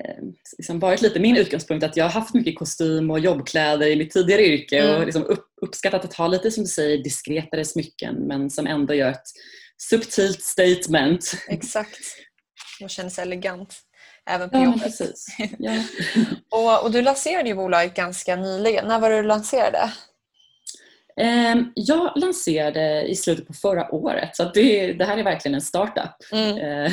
eh, 0.00 0.24
liksom 0.58 0.78
varit 0.78 1.02
lite 1.02 1.20
min 1.20 1.36
utgångspunkt 1.36 1.84
att 1.84 1.96
jag 1.96 2.04
har 2.04 2.10
haft 2.10 2.34
mycket 2.34 2.58
kostym 2.58 3.10
och 3.10 3.18
jobbkläder 3.18 3.86
i 3.86 3.96
mitt 3.96 4.10
tidigare 4.10 4.42
yrke 4.42 4.78
mm. 4.78 4.96
och 5.00 5.06
liksom 5.06 5.24
upp, 5.24 5.46
uppskattat 5.62 6.04
att 6.04 6.14
ha 6.14 6.26
lite 6.26 6.50
som 6.50 6.64
du 6.64 6.68
säger 6.68 6.98
diskretare 6.98 7.64
smycken 7.64 8.14
men 8.14 8.50
som 8.50 8.66
ändå 8.66 8.94
gör 8.94 9.10
ett 9.10 9.26
subtilt 9.76 10.42
statement. 10.42 11.32
Exakt. 11.48 11.98
Och 12.82 12.90
känns 12.90 13.18
elegant 13.18 13.74
även 14.30 14.50
på 14.50 14.56
ja, 14.56 14.64
jobbet. 14.64 14.82
Precis. 14.82 15.26
Ja. 15.58 15.82
och, 16.50 16.84
och, 16.84 16.90
du 16.90 17.02
lanserade 17.02 17.48
ju 17.48 17.54
bolaget 17.54 17.94
ganska 17.94 18.36
nyligen. 18.36 18.88
När 18.88 19.00
var 19.00 19.10
det 19.10 19.16
du 19.16 19.22
lanserade? 19.22 19.92
Ehm, 21.20 21.72
jag 21.74 22.12
lanserade 22.16 23.02
i 23.02 23.16
slutet 23.16 23.46
på 23.46 23.52
förra 23.52 23.94
året 23.94 24.36
så 24.36 24.44
det, 24.44 24.92
det 24.92 25.04
här 25.04 25.18
är 25.18 25.24
verkligen 25.24 25.54
en 25.54 25.60
startup. 25.60 26.32
Mm. 26.32 26.58
Eh. 26.58 26.92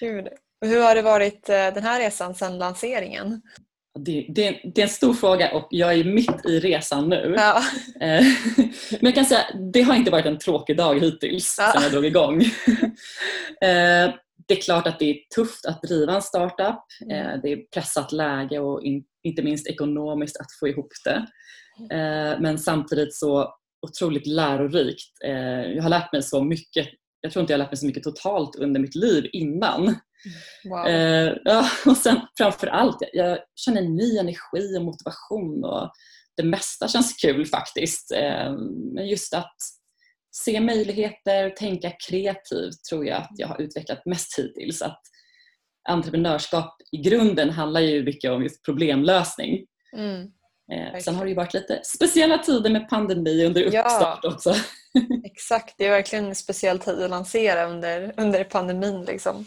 Hur 0.60 0.80
har 0.80 0.94
det 0.94 1.02
varit 1.02 1.48
eh, 1.48 1.74
den 1.74 1.82
här 1.82 2.00
resan 2.00 2.34
sedan 2.34 2.58
lanseringen? 2.58 3.42
Det, 3.98 4.26
det, 4.28 4.60
det, 4.74 4.80
är 4.80 4.82
en 4.82 4.88
stor 4.88 5.14
fråga 5.14 5.52
och 5.54 5.68
jag 5.70 5.94
är 5.94 6.04
mitt 6.04 6.46
i 6.46 6.60
resan 6.60 7.08
nu. 7.08 7.34
Ja. 7.36 7.62
Eh, 8.00 8.24
men 8.90 9.00
jag 9.00 9.14
kan 9.14 9.24
säga 9.24 9.44
det 9.72 9.82
har 9.82 9.94
inte 9.94 10.10
varit 10.10 10.26
en 10.26 10.38
tråkig 10.38 10.76
dag 10.76 11.00
hittills 11.00 11.56
ja. 11.58 11.72
sedan 11.72 11.82
jag 11.82 11.92
drog 11.92 12.04
igång. 12.04 12.44
Det 14.48 14.58
är 14.58 14.62
klart 14.62 14.86
att 14.86 14.98
det 14.98 15.10
är 15.10 15.16
tufft 15.34 15.66
att 15.66 15.82
driva 15.82 16.14
en 16.14 16.22
startup. 16.22 16.84
Mm. 17.10 17.40
Det 17.42 17.52
är 17.52 17.56
pressat 17.74 18.12
läge 18.12 18.58
och 18.58 18.82
inte 19.22 19.42
minst 19.42 19.66
ekonomiskt 19.66 20.40
att 20.40 20.46
få 20.60 20.68
ihop 20.68 20.88
det. 21.04 21.26
Men 22.40 22.58
samtidigt 22.58 23.14
så 23.14 23.54
otroligt 23.86 24.26
lärorikt. 24.26 25.12
Jag 25.74 25.82
har 25.82 25.88
lärt 25.88 26.12
mig 26.12 26.22
så 26.22 26.44
mycket. 26.44 26.88
Jag 27.20 27.32
tror 27.32 27.40
inte 27.40 27.52
jag 27.52 27.58
har 27.58 27.64
lärt 27.64 27.72
mig 27.72 27.78
så 27.78 27.86
mycket 27.86 28.02
totalt 28.02 28.56
under 28.56 28.80
mitt 28.80 28.94
liv 28.94 29.30
innan. 29.32 29.94
Wow. 30.64 30.88
Ja, 31.44 31.68
och 31.86 31.96
sen 31.96 32.20
framför 32.38 32.66
allt, 32.66 32.98
jag 33.12 33.38
känner 33.56 33.82
ny 33.82 34.18
energi 34.18 34.76
och 34.78 34.84
motivation 34.84 35.64
och 35.64 35.92
det 36.36 36.42
mesta 36.42 36.88
känns 36.88 37.14
kul 37.14 37.46
faktiskt. 37.46 38.12
Men 38.94 39.08
just 39.08 39.34
att 39.34 39.56
se 40.36 40.60
möjligheter, 40.60 41.50
tänka 41.50 41.92
kreativt 42.08 42.84
tror 42.90 43.06
jag 43.06 43.18
att 43.18 43.30
jag 43.36 43.48
har 43.48 43.60
utvecklat 43.60 44.06
mest 44.06 44.38
hittills. 44.38 44.82
Att 44.82 45.00
entreprenörskap 45.88 46.76
i 46.92 46.96
grunden 46.96 47.50
handlar 47.50 47.80
ju 47.80 48.04
mycket 48.04 48.30
om 48.30 48.42
just 48.42 48.64
problemlösning. 48.64 49.66
Mm. 49.96 50.22
Eh, 50.72 51.00
sen 51.00 51.14
har 51.14 51.24
det 51.24 51.28
ju 51.28 51.36
varit 51.36 51.54
lite 51.54 51.80
speciella 51.84 52.38
tider 52.38 52.70
med 52.70 52.88
pandemi 52.88 53.46
under 53.46 53.62
uppstart 53.62 54.20
ja, 54.22 54.28
också. 54.34 54.54
exakt, 55.24 55.74
det 55.78 55.86
är 55.86 55.90
verkligen 55.90 56.24
en 56.24 56.34
speciell 56.34 56.78
tid 56.78 57.02
att 57.02 57.10
lansera 57.10 57.64
under, 57.64 58.14
under 58.16 58.44
pandemin. 58.44 59.04
Liksom. 59.04 59.46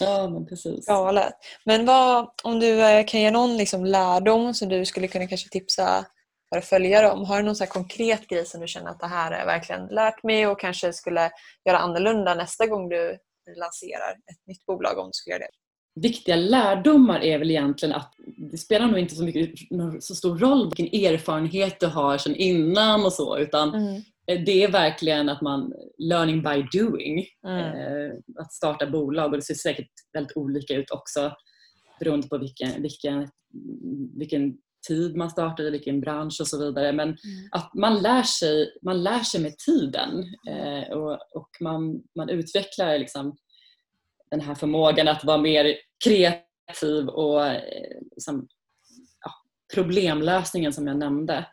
Ja, 0.00 0.28
men 0.28 0.46
precis. 0.46 0.86
Galet. 0.86 1.32
Men 1.64 1.86
vad, 1.86 2.30
om 2.44 2.60
du 2.60 2.80
eh, 2.80 3.04
kan 3.06 3.20
ge 3.20 3.30
någon 3.30 3.56
liksom 3.56 3.84
lärdom 3.84 4.54
som 4.54 4.68
du 4.68 4.84
skulle 4.84 5.08
kunna 5.08 5.26
kanske 5.26 5.48
tipsa 5.48 6.06
våra 6.50 6.62
följare 6.62 7.10
om. 7.10 7.24
Har 7.24 7.36
du 7.36 7.42
någon 7.42 7.56
så 7.56 7.66
konkret 7.66 8.28
grej 8.28 8.46
som 8.46 8.60
du 8.60 8.66
känner 8.66 8.90
att 8.90 9.00
det 9.00 9.06
här 9.06 9.38
har 9.38 9.46
verkligen 9.46 9.86
lärt 9.86 10.22
mig 10.22 10.46
och 10.46 10.60
kanske 10.60 10.92
skulle 10.92 11.30
göra 11.68 11.78
annorlunda 11.78 12.34
nästa 12.34 12.66
gång 12.66 12.88
du 12.88 13.18
lanserar 13.56 14.10
ett 14.10 14.46
nytt 14.46 14.66
bolag 14.66 14.98
om 14.98 15.06
du 15.06 15.12
skulle 15.12 15.34
göra 15.34 15.44
det? 15.44 16.00
Viktiga 16.00 16.36
lärdomar 16.36 17.20
är 17.20 17.38
väl 17.38 17.50
egentligen 17.50 17.94
att 17.94 18.14
det 18.52 18.58
spelar 18.58 18.86
nog 18.86 18.98
inte 18.98 19.14
så, 19.14 19.24
mycket, 19.24 19.50
så 20.00 20.14
stor 20.14 20.38
roll 20.38 20.72
vilken 20.76 21.04
erfarenhet 21.04 21.80
du 21.80 21.86
har 21.86 22.18
sedan 22.18 22.36
innan 22.36 23.04
och 23.04 23.12
så 23.12 23.38
utan 23.38 23.74
mm. 23.74 24.02
Det 24.36 24.62
är 24.64 24.72
verkligen 24.72 25.28
att 25.28 25.42
man 25.42 25.72
learning 25.98 26.42
by 26.42 26.78
doing. 26.78 27.26
Mm. 27.46 27.64
Eh, 27.64 28.12
att 28.38 28.52
starta 28.52 28.86
bolag 28.86 29.30
och 29.30 29.36
det 29.36 29.44
ser 29.44 29.54
säkert 29.54 29.90
väldigt 30.12 30.36
olika 30.36 30.74
ut 30.74 30.90
också 30.90 31.32
beroende 32.00 32.28
på 32.28 32.38
vilken, 32.38 32.82
vilken, 32.82 33.28
vilken 34.18 34.58
tid 34.88 35.16
man 35.16 35.30
startar, 35.30 35.64
i 35.64 35.70
vilken 35.70 36.00
bransch 36.00 36.40
och 36.40 36.48
så 36.48 36.58
vidare. 36.58 36.92
Men 36.92 37.08
mm. 37.08 37.18
att 37.50 37.74
man 37.74 38.02
lär, 38.02 38.22
sig, 38.22 38.78
man 38.82 39.02
lär 39.02 39.22
sig 39.22 39.40
med 39.40 39.58
tiden 39.58 40.24
eh, 40.48 40.96
och, 40.96 41.12
och 41.34 41.48
man, 41.60 42.02
man 42.16 42.28
utvecklar 42.28 42.98
liksom 42.98 43.36
den 44.30 44.40
här 44.40 44.54
förmågan 44.54 45.08
att 45.08 45.24
vara 45.24 45.38
mer 45.38 45.76
kreativ 46.04 47.08
och 47.08 47.46
eh, 47.46 48.00
liksom, 48.10 48.48
ja, 49.20 49.30
problemlösningen 49.74 50.72
som 50.72 50.86
jag 50.86 50.96
nämnde. 50.96 51.46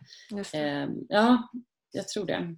Eh, 0.54 0.88
ja, 1.10 1.50
jag 1.92 2.08
tror 2.08 2.26
det. 2.26 2.56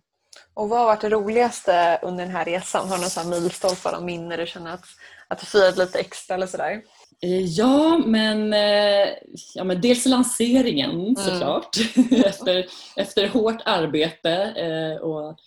Och 0.53 0.69
vad 0.69 0.79
har 0.79 0.86
varit 0.86 1.01
det 1.01 1.10
roligaste 1.10 2.00
under 2.03 2.25
den 2.25 2.36
här 2.36 2.46
resan? 2.46 2.89
Har 2.89 2.98
du 2.98 3.25
några 3.25 3.41
milstolpar 3.41 3.98
och 3.98 4.03
minnen 4.03 4.39
du 4.39 4.46
känner 4.46 4.74
att, 4.74 4.86
att 5.27 5.39
du 5.39 5.46
firat 5.46 5.77
lite 5.77 6.00
extra 6.00 6.36
eller 6.36 6.48
sådär? 6.48 6.81
Eh, 7.22 7.46
ja, 7.46 7.98
men, 8.05 8.53
eh, 8.53 9.10
ja, 9.55 9.63
men 9.63 9.81
dels 9.81 10.05
lanseringen 10.05 10.91
mm. 10.91 11.15
såklart. 11.15 11.77
efter, 12.25 12.65
efter 12.96 13.27
hårt 13.27 13.62
arbete 13.65 14.31
eh, 14.34 15.01
och 15.01 15.38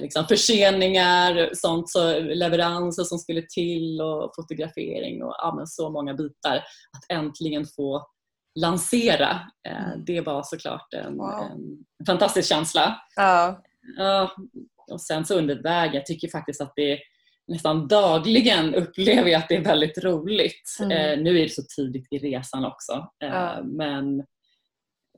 liksom 0.00 0.26
förseningar, 0.26 1.50
sånt, 1.52 1.90
så 1.90 2.20
leveranser 2.20 3.02
som 3.04 3.18
skulle 3.18 3.42
till 3.42 4.00
och 4.00 4.32
fotografering 4.36 5.22
och 5.22 5.34
ja, 5.38 5.62
så 5.66 5.90
många 5.90 6.14
bitar. 6.14 6.56
Att 6.56 7.18
äntligen 7.18 7.66
få 7.76 8.06
lansera, 8.60 9.40
mm. 9.68 10.04
det 10.04 10.20
var 10.20 10.42
såklart 10.42 10.94
en, 10.94 11.16
wow. 11.16 11.48
en 11.98 12.06
fantastisk 12.06 12.48
känsla. 12.48 13.00
Ja. 13.16 13.62
Ja. 13.96 14.36
Och 14.90 15.00
sen 15.00 15.24
så 15.24 15.38
under 15.38 15.62
vägen, 15.62 15.94
jag 15.94 16.06
tycker 16.06 16.28
faktiskt 16.28 16.60
att 16.60 16.72
det 16.76 16.98
nästan 17.48 17.88
dagligen 17.88 18.74
upplever 18.74 19.30
jag 19.30 19.38
att 19.38 19.48
det 19.48 19.56
är 19.56 19.64
väldigt 19.64 20.04
roligt. 20.04 20.76
Mm. 20.80 20.90
Eh, 20.90 21.24
nu 21.24 21.38
är 21.38 21.42
det 21.42 21.48
så 21.48 21.62
tidigt 21.76 22.06
i 22.10 22.18
resan 22.18 22.64
också. 22.64 22.92
Eh, 23.24 23.28
ja. 23.28 23.62
Men 23.62 24.24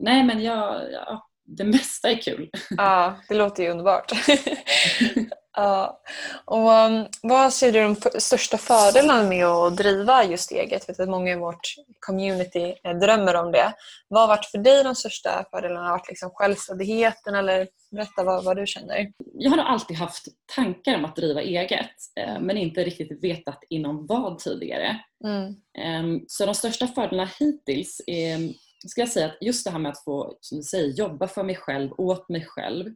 nej 0.00 0.24
men 0.24 0.42
jag, 0.42 0.92
ja, 0.92 1.28
det 1.44 1.64
mesta 1.64 2.10
är 2.10 2.22
kul. 2.22 2.50
Ja, 2.76 3.20
det 3.28 3.34
låter 3.34 3.62
ju 3.62 3.70
underbart. 3.70 4.12
ja. 5.54 6.00
Och, 6.44 6.70
um, 6.70 7.06
vad 7.22 7.52
ser 7.52 7.72
du 7.72 7.82
de 7.82 8.20
största 8.20 8.58
fördelarna 8.58 9.28
med 9.28 9.46
att 9.46 9.76
driva 9.76 10.24
just 10.24 10.50
eget? 10.50 10.88
Vet 10.88 11.00
att 11.00 11.08
många 11.08 11.32
i 11.32 11.36
vårt 11.36 11.74
community 12.00 12.74
eh, 12.84 12.98
drömmer 12.98 13.34
om 13.34 13.52
det. 13.52 13.74
Vad 14.08 14.20
har 14.20 14.28
varit 14.28 14.44
för 14.44 14.58
dig 14.58 14.84
de 14.84 14.94
största 14.94 15.44
fördelarna? 15.50 15.86
Har 15.86 15.90
varit 15.90 16.08
liksom 16.08 16.30
självständigheten 16.34 17.34
eller 17.34 17.68
berätta 17.90 18.24
vad, 18.24 18.44
vad 18.44 18.56
du 18.56 18.66
känner? 18.66 19.12
Jag 19.34 19.50
har 19.50 19.58
alltid 19.58 19.96
haft 19.96 20.24
tankar 20.54 20.94
om 20.94 21.04
att 21.04 21.16
driva 21.16 21.42
eget 21.42 21.90
eh, 22.20 22.40
men 22.40 22.56
inte 22.56 22.84
riktigt 22.84 23.24
vetat 23.24 23.58
inom 23.68 24.06
vad 24.06 24.38
tidigare. 24.38 25.00
Mm. 25.24 25.54
Ehm, 25.78 26.24
så 26.28 26.46
de 26.46 26.54
största 26.54 26.86
fördelarna 26.86 27.30
hittills 27.38 28.00
är 28.06 28.54
ska 28.88 29.00
jag 29.00 29.08
säga 29.08 29.26
att 29.26 29.36
just 29.40 29.64
det 29.64 29.70
här 29.70 29.78
med 29.78 29.92
att 29.92 30.04
få 30.04 30.38
som 30.40 30.58
du 30.58 30.62
säger, 30.62 30.92
jobba 30.92 31.28
för 31.28 31.42
mig 31.42 31.56
själv, 31.56 31.90
åt 31.98 32.28
mig 32.28 32.44
själv, 32.46 32.94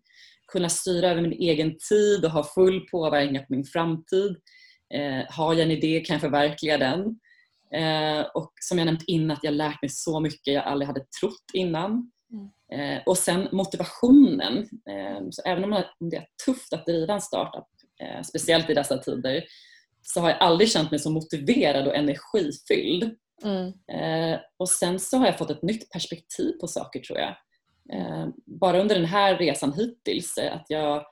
kunna 0.52 0.68
styra 0.68 1.10
över 1.10 1.22
min 1.22 1.32
egen 1.32 1.76
tid 1.88 2.24
och 2.24 2.30
ha 2.30 2.44
full 2.44 2.80
påverkan 2.80 3.34
på 3.34 3.46
min 3.48 3.64
framtid. 3.64 4.36
Eh, 4.94 5.24
har 5.28 5.54
jag 5.54 5.62
en 5.62 5.70
idé 5.70 6.00
kan 6.00 6.14
jag 6.14 6.20
förverkliga 6.20 6.78
den. 6.78 7.20
Eh, 7.74 8.26
och 8.34 8.52
som 8.60 8.78
jag 8.78 8.86
nämnt 8.86 9.04
innan, 9.06 9.30
att 9.36 9.44
jag 9.44 9.54
lärt 9.54 9.82
mig 9.82 9.88
så 9.88 10.20
mycket 10.20 10.54
jag 10.54 10.64
aldrig 10.64 10.86
hade 10.86 11.04
trott 11.20 11.44
innan. 11.52 12.10
Mm. 12.32 12.96
Eh, 12.96 13.02
och 13.06 13.18
sen 13.18 13.48
motivationen. 13.52 14.58
Eh, 14.90 15.26
så 15.30 15.42
även 15.44 15.64
om 15.64 15.82
det 16.10 16.16
är 16.16 16.26
tufft 16.44 16.72
att 16.72 16.86
driva 16.86 17.14
en 17.14 17.20
startup, 17.20 17.68
eh, 18.02 18.22
speciellt 18.22 18.70
i 18.70 18.74
dessa 18.74 18.98
tider, 18.98 19.44
så 20.02 20.20
har 20.20 20.28
jag 20.28 20.38
aldrig 20.38 20.70
känt 20.70 20.90
mig 20.90 21.00
så 21.00 21.10
motiverad 21.10 21.86
och 21.86 21.96
energifylld. 21.96 23.14
Mm. 23.44 23.66
Eh, 23.92 24.40
och 24.56 24.68
sen 24.68 24.98
så 24.98 25.18
har 25.18 25.26
jag 25.26 25.38
fått 25.38 25.50
ett 25.50 25.62
nytt 25.62 25.90
perspektiv 25.90 26.52
på 26.60 26.68
saker 26.68 27.00
tror 27.00 27.18
jag. 27.18 27.36
Eh, 27.92 28.28
bara 28.47 28.80
under 28.80 28.95
den 28.95 29.04
här 29.04 29.38
resan 29.38 29.73
hittills, 29.73 30.38
eh, 30.38 30.54
att 30.54 30.66
jag 30.68 31.04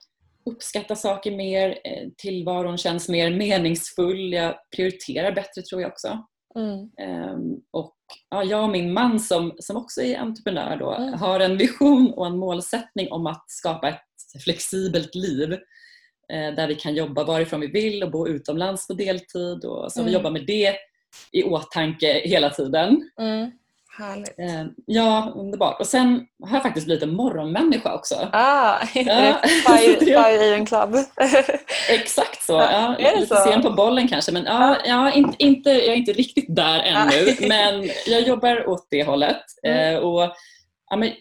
uppskattar 0.50 0.94
saker 0.94 1.30
mer, 1.30 1.78
eh, 1.84 2.08
tillvaron 2.16 2.78
känns 2.78 3.08
mer 3.08 3.30
meningsfull, 3.30 4.32
jag 4.32 4.54
prioriterar 4.76 5.32
bättre 5.32 5.62
tror 5.62 5.82
jag 5.82 5.90
också. 5.90 6.24
Mm. 6.54 6.90
Ehm, 6.98 7.60
och 7.70 7.96
ja, 8.30 8.44
jag 8.44 8.64
och 8.64 8.70
min 8.70 8.92
man 8.92 9.20
som, 9.20 9.56
som 9.58 9.76
också 9.76 10.02
är 10.02 10.18
entreprenör 10.18 10.76
då, 10.76 10.94
mm. 10.94 11.14
har 11.14 11.40
en 11.40 11.56
vision 11.56 12.12
och 12.12 12.26
en 12.26 12.38
målsättning 12.38 13.12
om 13.12 13.26
att 13.26 13.44
skapa 13.50 13.88
ett 13.88 14.42
flexibelt 14.44 15.14
liv 15.14 15.58
där 16.28 16.68
vi 16.68 16.74
kan 16.74 16.94
jobba 16.94 17.24
varifrån 17.24 17.60
vi 17.60 17.66
vill 17.66 18.02
och 18.02 18.10
bo 18.10 18.28
utomlands 18.28 18.86
på 18.86 18.94
deltid. 18.94 19.64
Och, 19.64 19.92
så 19.92 20.00
mm. 20.00 20.06
vi 20.06 20.14
jobbar 20.14 20.30
med 20.30 20.46
det 20.46 20.76
i 21.32 21.42
åtanke 21.44 22.22
hela 22.24 22.50
tiden. 22.50 23.10
Mm. 23.20 23.50
Härligt. 23.98 24.38
Eh, 24.38 24.64
ja, 24.86 25.32
underbart. 25.36 25.80
Och 25.80 25.86
sen 25.86 26.26
har 26.42 26.56
jag 26.56 26.62
faktiskt 26.62 26.86
blivit 26.86 27.02
en 27.02 27.14
morgonmänniska 27.14 27.94
också. 27.94 28.28
Ah, 28.32 28.78
ja. 28.94 29.40
Fire 29.66 30.44
Even 30.44 30.66
Club. 30.66 30.96
Exakt 31.90 32.42
så. 32.42 32.52
Ja, 32.52 32.96
är 32.98 33.20
lite 33.20 33.36
så? 33.36 33.50
sen 33.50 33.62
på 33.62 33.70
bollen 33.70 34.08
kanske 34.08 34.32
men 34.32 34.44
ja, 34.44 34.76
ja, 34.84 35.12
inte, 35.12 35.44
inte, 35.44 35.70
jag 35.70 35.84
är 35.88 35.94
inte 35.94 36.12
riktigt 36.12 36.56
där 36.56 36.80
ännu 36.80 37.36
men 37.48 37.90
jag 38.06 38.22
jobbar 38.22 38.68
åt 38.68 38.86
det 38.90 39.04
hållet. 39.04 39.42
Mm. 39.62 39.94
Eh, 39.94 40.00
och, 40.00 40.32
ja, 40.90 40.96
men, 40.96 41.12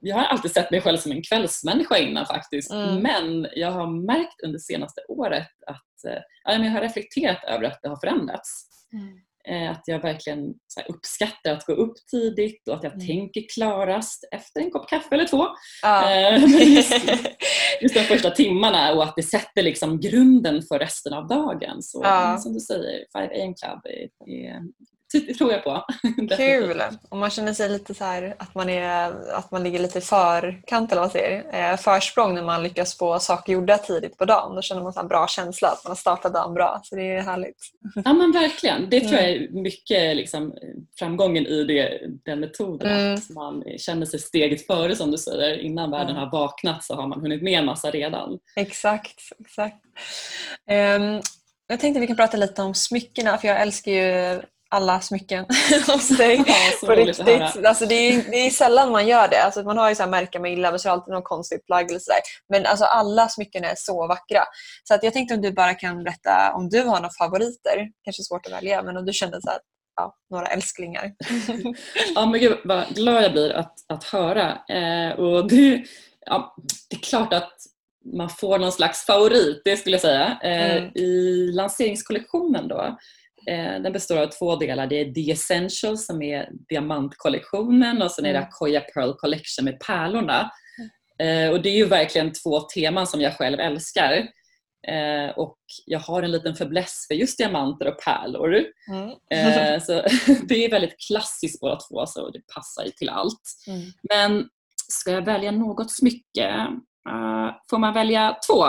jag 0.00 0.16
har 0.16 0.24
alltid 0.24 0.50
sett 0.50 0.70
mig 0.70 0.80
själv 0.80 0.98
som 0.98 1.12
en 1.12 1.22
kvällsmänniska 1.22 1.98
innan 1.98 2.26
faktiskt 2.26 2.70
mm. 2.72 2.96
men 2.96 3.48
jag 3.56 3.70
har 3.70 4.06
märkt 4.06 4.42
under 4.44 4.58
senaste 4.58 5.00
året 5.08 5.48
att 5.66 6.04
eh, 6.10 6.22
ja, 6.44 6.52
jag 6.52 6.70
har 6.70 6.80
reflekterat 6.80 7.44
över 7.44 7.64
att 7.64 7.78
det 7.82 7.88
har 7.88 7.96
förändrats. 7.96 8.66
Mm. 8.92 9.20
Eh, 9.50 9.70
att 9.70 9.82
jag 9.86 10.02
verkligen 10.02 10.54
uppskattar 10.88 11.52
att 11.52 11.66
gå 11.66 11.72
upp 11.72 11.94
tidigt 12.10 12.68
och 12.68 12.74
att 12.74 12.82
jag 12.82 12.92
mm. 12.92 13.06
tänker 13.06 13.44
klarast 13.54 14.28
efter 14.32 14.60
en 14.60 14.70
kopp 14.70 14.88
kaffe 14.88 15.14
eller 15.14 15.26
två. 15.26 15.46
Ja. 15.82 16.10
Eh, 16.10 16.44
just, 16.74 16.92
just 17.80 17.94
de 17.94 18.00
första 18.00 18.30
timmarna 18.30 18.92
och 18.92 19.04
att 19.04 19.16
det 19.16 19.22
sätter 19.22 19.62
liksom 19.62 20.00
grunden 20.00 20.62
för 20.62 20.78
resten 20.78 21.12
av 21.12 21.28
dagen. 21.28 21.82
Så 21.82 22.00
ja. 22.04 22.38
som 22.38 22.54
du 22.54 22.60
säger, 22.60 23.06
5 23.12 23.22
AM 23.22 23.54
Club 23.54 23.80
är, 23.84 24.32
är 24.34 24.62
tror 25.38 25.52
jag 25.52 25.64
på. 25.64 25.84
Kul! 26.36 26.82
Och 27.08 27.16
man 27.16 27.30
känner 27.30 27.52
sig 27.52 27.68
lite 27.68 27.94
så 27.94 28.04
här, 28.04 28.34
att 28.38 28.54
man, 28.54 28.68
är, 28.68 29.12
att 29.34 29.50
man 29.50 29.62
ligger 29.62 29.78
lite 29.78 29.98
i 29.98 30.02
förkant 30.02 30.92
eller 30.92 31.02
vad 31.02 31.12
säger 31.12 31.70
eh, 31.72 31.76
försprång 31.76 32.34
när 32.34 32.42
man 32.42 32.62
lyckas 32.62 32.98
få 32.98 33.18
saker 33.18 33.52
gjorda 33.52 33.78
tidigt 33.78 34.18
på 34.18 34.24
dagen. 34.24 34.54
Då 34.54 34.62
känner 34.62 34.82
man 34.82 34.92
en 34.96 35.08
bra 35.08 35.26
känsla 35.28 35.68
att 35.68 35.84
man 35.84 35.90
har 35.90 35.96
startat 35.96 36.34
dagen 36.34 36.54
bra. 36.54 36.80
Så 36.84 36.96
det 36.96 37.02
är 37.02 37.22
härligt. 37.22 37.56
Ja 38.04 38.12
men 38.12 38.32
verkligen. 38.32 38.90
Det 38.90 39.00
tror 39.00 39.20
jag 39.20 39.30
mm. 39.30 39.56
är 39.56 39.62
mycket 39.62 40.16
liksom, 40.16 40.54
framgången 40.98 41.46
i 41.46 41.64
det, 41.64 42.00
den 42.24 42.40
metoden. 42.40 42.98
Mm. 43.00 43.14
Att 43.14 43.30
man 43.30 43.64
känner 43.78 44.06
sig 44.06 44.20
steget 44.20 44.66
före 44.66 44.96
som 44.96 45.10
du 45.10 45.18
säger. 45.18 45.58
Innan 45.58 45.90
världen 45.90 46.16
har 46.16 46.30
vaknat 46.30 46.84
så 46.84 46.94
har 46.94 47.06
man 47.06 47.20
hunnit 47.20 47.42
med 47.42 47.58
en 47.58 47.66
massa 47.66 47.90
redan. 47.90 48.38
Exakt. 48.56 49.20
exakt. 49.40 49.84
Um, 50.70 51.20
jag 51.68 51.80
tänkte 51.80 52.00
vi 52.00 52.06
kan 52.06 52.16
prata 52.16 52.36
lite 52.36 52.62
om 52.62 52.74
smyckena 52.74 53.38
för 53.38 53.48
jag 53.48 53.60
älskar 53.60 53.92
ju 53.92 54.40
alla 54.70 55.00
smycken 55.00 55.46
hos 55.86 56.08
dig. 56.08 56.44
Ja, 56.46 56.86
på 56.86 56.94
riktigt. 56.94 57.66
Alltså 57.66 57.86
det, 57.86 57.94
är, 57.94 58.30
det 58.30 58.46
är 58.46 58.50
sällan 58.50 58.90
man 58.90 59.06
gör 59.08 59.28
det. 59.28 59.42
Alltså 59.42 59.62
man 59.62 59.78
har 59.78 59.88
ju 59.88 59.94
så 59.94 60.02
här 60.02 60.10
märka 60.10 60.40
med 60.40 60.52
illa 60.52 60.70
men 60.70 60.78
så 60.78 60.88
är 60.88 60.90
det 60.90 60.94
alltid 60.94 61.14
något 61.14 61.24
konstigt 61.24 61.66
plagg 61.66 61.90
eller 61.90 62.00
sådär. 62.00 62.20
Men 62.48 62.66
alltså 62.66 62.84
alla 62.84 63.28
smycken 63.28 63.64
är 63.64 63.74
så 63.76 64.06
vackra. 64.06 64.42
Så 64.84 64.94
att 64.94 65.02
jag 65.02 65.12
tänkte 65.12 65.34
om 65.34 65.40
du 65.40 65.52
bara 65.52 65.74
kan 65.74 66.04
berätta 66.04 66.52
om 66.54 66.68
du 66.68 66.82
har 66.82 66.96
några 66.96 67.10
favoriter. 67.18 67.88
Kanske 68.04 68.22
svårt 68.22 68.46
att 68.46 68.52
välja 68.52 68.82
men 68.82 68.96
om 68.96 69.06
du 69.06 69.12
kände 69.12 69.40
så 69.42 69.50
här, 69.50 69.58
ja, 69.96 70.16
några 70.30 70.46
älsklingar. 70.46 71.12
ja 72.14 72.26
men 72.26 72.40
gud 72.40 72.58
vad 72.64 72.88
glad 72.88 73.24
jag 73.24 73.32
blir 73.32 73.52
att, 73.52 73.74
att 73.88 74.04
höra. 74.04 74.58
Eh, 74.68 75.12
och 75.12 75.48
det, 75.48 75.84
ja, 76.26 76.56
det 76.90 76.96
är 76.96 77.00
klart 77.00 77.32
att 77.32 77.52
man 78.14 78.28
får 78.28 78.58
någon 78.58 78.72
slags 78.72 79.06
favorit, 79.06 79.62
det 79.64 79.76
skulle 79.76 79.94
jag 79.94 80.00
säga. 80.00 80.38
Eh, 80.42 80.76
mm. 80.76 80.90
I 80.94 81.52
lanseringskollektionen 81.52 82.68
då, 82.68 82.98
den 83.82 83.92
består 83.92 84.16
av 84.16 84.26
två 84.26 84.56
delar. 84.56 84.86
Det 84.86 85.00
är 85.00 85.12
The 85.12 85.30
Essentials 85.30 86.06
som 86.06 86.22
är 86.22 86.48
diamantkollektionen 86.68 88.02
och 88.02 88.10
sen 88.10 88.26
är 88.26 88.32
det 88.32 88.38
mm. 88.38 88.48
Akoya 88.48 88.80
Pearl 88.80 89.12
Collection 89.12 89.64
med 89.64 89.80
pärlorna. 89.80 90.50
Mm. 91.18 91.48
Eh, 91.48 91.52
och 91.52 91.62
det 91.62 91.68
är 91.68 91.76
ju 91.76 91.86
verkligen 91.86 92.32
två 92.32 92.60
teman 92.60 93.06
som 93.06 93.20
jag 93.20 93.36
själv 93.36 93.60
älskar. 93.60 94.28
Eh, 94.88 95.30
och 95.36 95.58
jag 95.86 95.98
har 95.98 96.22
en 96.22 96.32
liten 96.32 96.56
fäbless 96.56 97.04
för 97.08 97.14
just 97.14 97.38
diamanter 97.38 97.88
och 97.88 97.98
pärlor. 98.04 98.64
Mm. 98.90 99.10
eh, 99.30 99.82
så 99.86 99.92
det 100.48 100.64
är 100.64 100.70
väldigt 100.70 100.96
klassiskt 101.08 101.60
båda 101.60 101.76
två 101.76 102.06
så 102.06 102.30
det 102.30 102.40
passar 102.54 102.84
ju 102.84 102.90
till 102.90 103.08
allt. 103.08 103.42
Mm. 103.66 103.80
Men 104.10 104.48
ska 104.88 105.10
jag 105.10 105.24
välja 105.24 105.50
något 105.50 105.92
smycke? 105.92 106.66
Uh, 107.08 107.50
får 107.70 107.78
man 107.78 107.94
välja 107.94 108.36
två? 108.48 108.64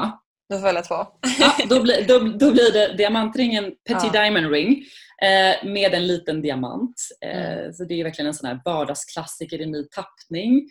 Du 0.51 0.57
får 0.57 0.63
välja 0.63 0.81
två. 0.81 0.95
ja, 1.39 1.53
då, 1.69 1.81
blir, 1.81 2.07
då, 2.07 2.19
då 2.19 2.51
blir 2.51 2.73
det 2.73 2.97
diamantringen 2.97 3.63
Petit 3.63 4.13
ja. 4.13 4.21
Diamond 4.21 4.51
Ring 4.51 4.83
eh, 5.23 5.71
med 5.71 5.93
en 5.93 6.07
liten 6.07 6.41
diamant. 6.41 6.95
Eh, 7.25 7.57
mm. 7.57 7.73
Så 7.73 7.85
Det 7.85 7.99
är 7.99 8.03
verkligen 8.03 8.27
en 8.27 8.33
sån 8.33 8.47
här 8.47 8.61
vardagsklassiker 8.65 9.61
i 9.61 9.65
ny 9.65 9.83
tappning 9.83 10.69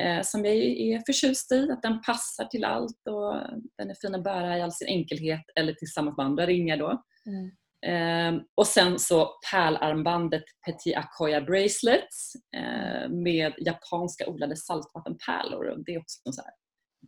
eh, 0.00 0.22
som 0.22 0.44
jag 0.44 0.54
är 0.56 1.02
förtjust 1.06 1.52
i. 1.52 1.70
Att 1.70 1.82
den 1.82 2.00
passar 2.02 2.44
till 2.44 2.64
allt 2.64 3.06
och 3.10 3.34
den 3.78 3.90
är 3.90 3.94
fin 3.94 4.14
att 4.14 4.24
bära 4.24 4.58
i 4.58 4.62
all 4.62 4.72
sin 4.72 4.88
enkelhet 4.88 5.44
eller 5.56 5.72
tillsammans 5.72 6.16
med 6.16 6.26
andra 6.26 6.46
ringar. 6.46 6.76
Då. 6.76 7.02
Mm. 7.26 7.50
Eh, 7.86 8.42
och 8.54 8.66
sen 8.66 8.98
så 8.98 9.30
pärlarmbandet 9.50 10.44
Petit 10.66 10.96
Akoya 10.96 11.40
Bracelets 11.40 12.32
eh, 12.56 13.10
med 13.10 13.54
japanska 13.58 14.26
odlade 14.26 14.56
saltvattenpärlor. 14.56 15.82
Det 15.86 15.94
är 15.94 15.98
också 15.98 16.20
en 16.24 16.32
så 16.32 16.42
här 16.42 16.52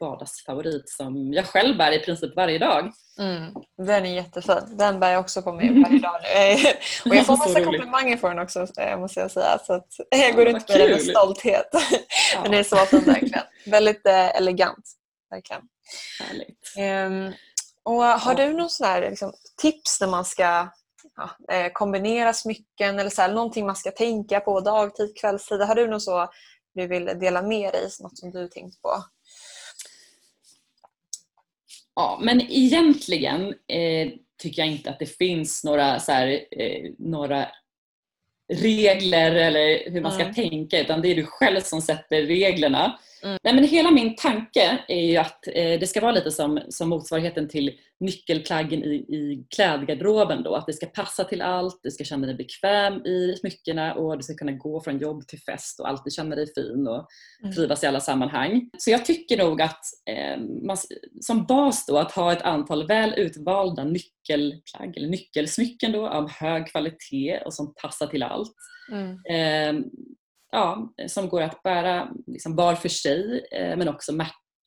vardagsfavorit 0.01 0.89
som 0.89 1.33
jag 1.33 1.47
själv 1.47 1.79
bär 1.79 1.93
i 1.93 1.99
princip 1.99 2.37
varje 2.37 2.59
dag. 2.59 2.93
Mm, 3.19 3.55
den 3.79 4.07
är 4.07 4.15
jättefin. 4.15 4.57
Den 4.79 5.01
bär 5.01 5.13
jag 5.13 5.21
också 5.21 5.43
på 5.43 5.53
mig 5.53 5.83
varje 5.83 5.99
dag 5.99 6.21
nu. 6.23 6.71
Och 7.11 7.17
jag 7.17 7.27
får 7.27 7.37
massa 7.37 7.65
komplimanger 7.65 8.17
för 8.17 8.29
den 8.29 8.39
också 8.39 8.67
eh, 8.79 8.99
måste 8.99 9.21
jag 9.21 9.31
säga. 9.31 9.59
Så 9.59 9.73
att 9.73 9.89
jag 10.11 10.37
går 10.37 10.45
runt 10.45 10.69
med 10.69 10.81
den 10.81 10.91
med 10.91 11.03
stolthet. 11.03 11.69
Ja. 12.35 12.43
Den 12.43 12.55
är 12.55 12.63
så 12.63 12.77
fin 12.77 13.01
verkligen. 13.01 13.43
Väldigt 13.67 14.07
eh, 14.07 14.37
elegant. 14.37 14.93
Verkligen. 15.31 15.63
Härligt. 16.21 16.59
Um, 17.07 17.33
och 17.85 18.03
har 18.03 18.35
du 18.35 18.53
någon 18.53 18.71
sån 18.71 18.87
här, 18.87 19.11
liksom, 19.11 19.33
tips 19.63 20.01
när 20.01 20.09
man 20.09 20.25
ska 20.25 20.69
ja, 21.17 21.55
eh, 21.55 21.73
kombinera 21.73 22.33
smycken 22.33 22.99
eller 22.99 23.11
så 23.11 23.23
här, 23.23 23.33
någonting 23.33 23.67
man 23.67 23.77
ska 23.77 23.91
tänka 23.91 24.41
på 24.41 24.61
dagtid, 24.61 25.17
kvällstid? 25.21 25.61
Har 25.61 25.75
du 25.75 25.89
något 25.89 26.03
så 26.03 26.29
du 26.75 26.87
vill 26.87 27.05
dela 27.05 27.43
med 27.43 27.73
dig, 27.73 27.89
något 28.01 28.19
som 28.19 28.31
du 28.31 28.49
tänkt 28.49 28.83
på? 28.83 29.05
Ja, 31.95 32.21
men 32.23 32.41
egentligen 32.41 33.55
eh, 33.69 34.09
tycker 34.43 34.63
jag 34.63 34.73
inte 34.73 34.91
att 34.91 34.99
det 34.99 35.07
finns 35.07 35.65
några, 35.65 36.01
så 36.01 36.13
här, 36.13 36.45
eh, 36.51 36.91
några 36.99 37.49
regler 38.53 39.35
eller 39.35 39.91
hur 39.91 40.01
man 40.01 40.13
ska 40.13 40.23
mm. 40.23 40.35
tänka 40.35 40.81
utan 40.81 41.03
det 41.03 41.09
är 41.09 41.17
du 41.17 41.27
själv 41.27 41.61
som 41.61 41.83
sätter 41.83 42.23
reglerna. 42.23 42.99
Mm. 43.25 43.39
Nej, 43.43 43.55
men 43.55 43.65
hela 43.65 43.91
min 43.91 44.17
tanke 44.17 44.79
är 44.89 45.01
ju 45.01 45.17
att 45.17 45.47
eh, 45.47 45.81
det 45.81 45.89
ska 45.89 46.01
vara 46.01 46.13
lite 46.13 46.31
som, 46.31 46.61
som 46.69 46.89
motsvarigheten 46.89 47.49
till 47.49 47.79
nyckelplaggen 48.01 48.85
i, 48.85 48.95
i 48.95 49.47
klädgarderoben. 49.55 50.43
Då. 50.43 50.55
Att 50.55 50.67
det 50.67 50.73
ska 50.73 50.87
passa 50.87 51.25
till 51.25 51.43
allt, 51.43 51.81
du 51.83 51.91
ska 51.91 52.05
känna 52.05 52.27
dig 52.27 52.37
bekväm 52.37 53.07
i 53.07 53.35
smyckena 53.41 53.95
och 53.95 54.17
du 54.17 54.23
ska 54.23 54.35
kunna 54.35 54.53
gå 54.53 54.81
från 54.81 54.99
jobb 54.99 55.27
till 55.27 55.41
fest 55.41 55.81
och 55.81 55.89
alltid 55.89 56.13
känna 56.13 56.37
dig 56.37 56.47
fin 56.55 56.87
och 56.89 57.07
mm. 57.43 57.55
trivas 57.55 57.85
i 57.85 57.87
alla 57.87 58.01
sammanhang. 58.01 58.71
Så 58.79 58.91
jag 58.91 59.05
tycker 59.05 59.39
nog 59.39 59.63
att 59.63 59.81
eh, 60.11 60.41
man, 60.67 60.77
som 61.21 61.47
bas 61.47 61.87
då 61.87 61.99
att 61.99 62.13
ha 62.13 62.33
ett 62.33 62.43
antal 62.43 62.87
väl 62.87 63.15
utvalda 63.17 63.85
nyckelplagg 63.85 64.97
eller 64.97 65.09
nyckelsmycken 65.09 65.93
då, 65.93 66.09
av 66.09 66.31
hög 66.31 66.67
kvalitet 66.67 67.39
och 67.45 67.55
som 67.55 67.75
passar 67.75 68.07
till 68.07 68.23
allt. 68.23 68.55
Mm. 68.93 69.11
Eh, 69.11 69.85
ja, 70.53 70.93
som 71.09 71.29
går 71.29 71.41
att 71.41 71.63
bära 71.63 72.09
liksom 72.27 72.57
var 72.57 72.75
för 72.75 72.89
sig 72.89 73.47
eh, 73.53 73.77
men 73.77 73.89
också 73.89 74.13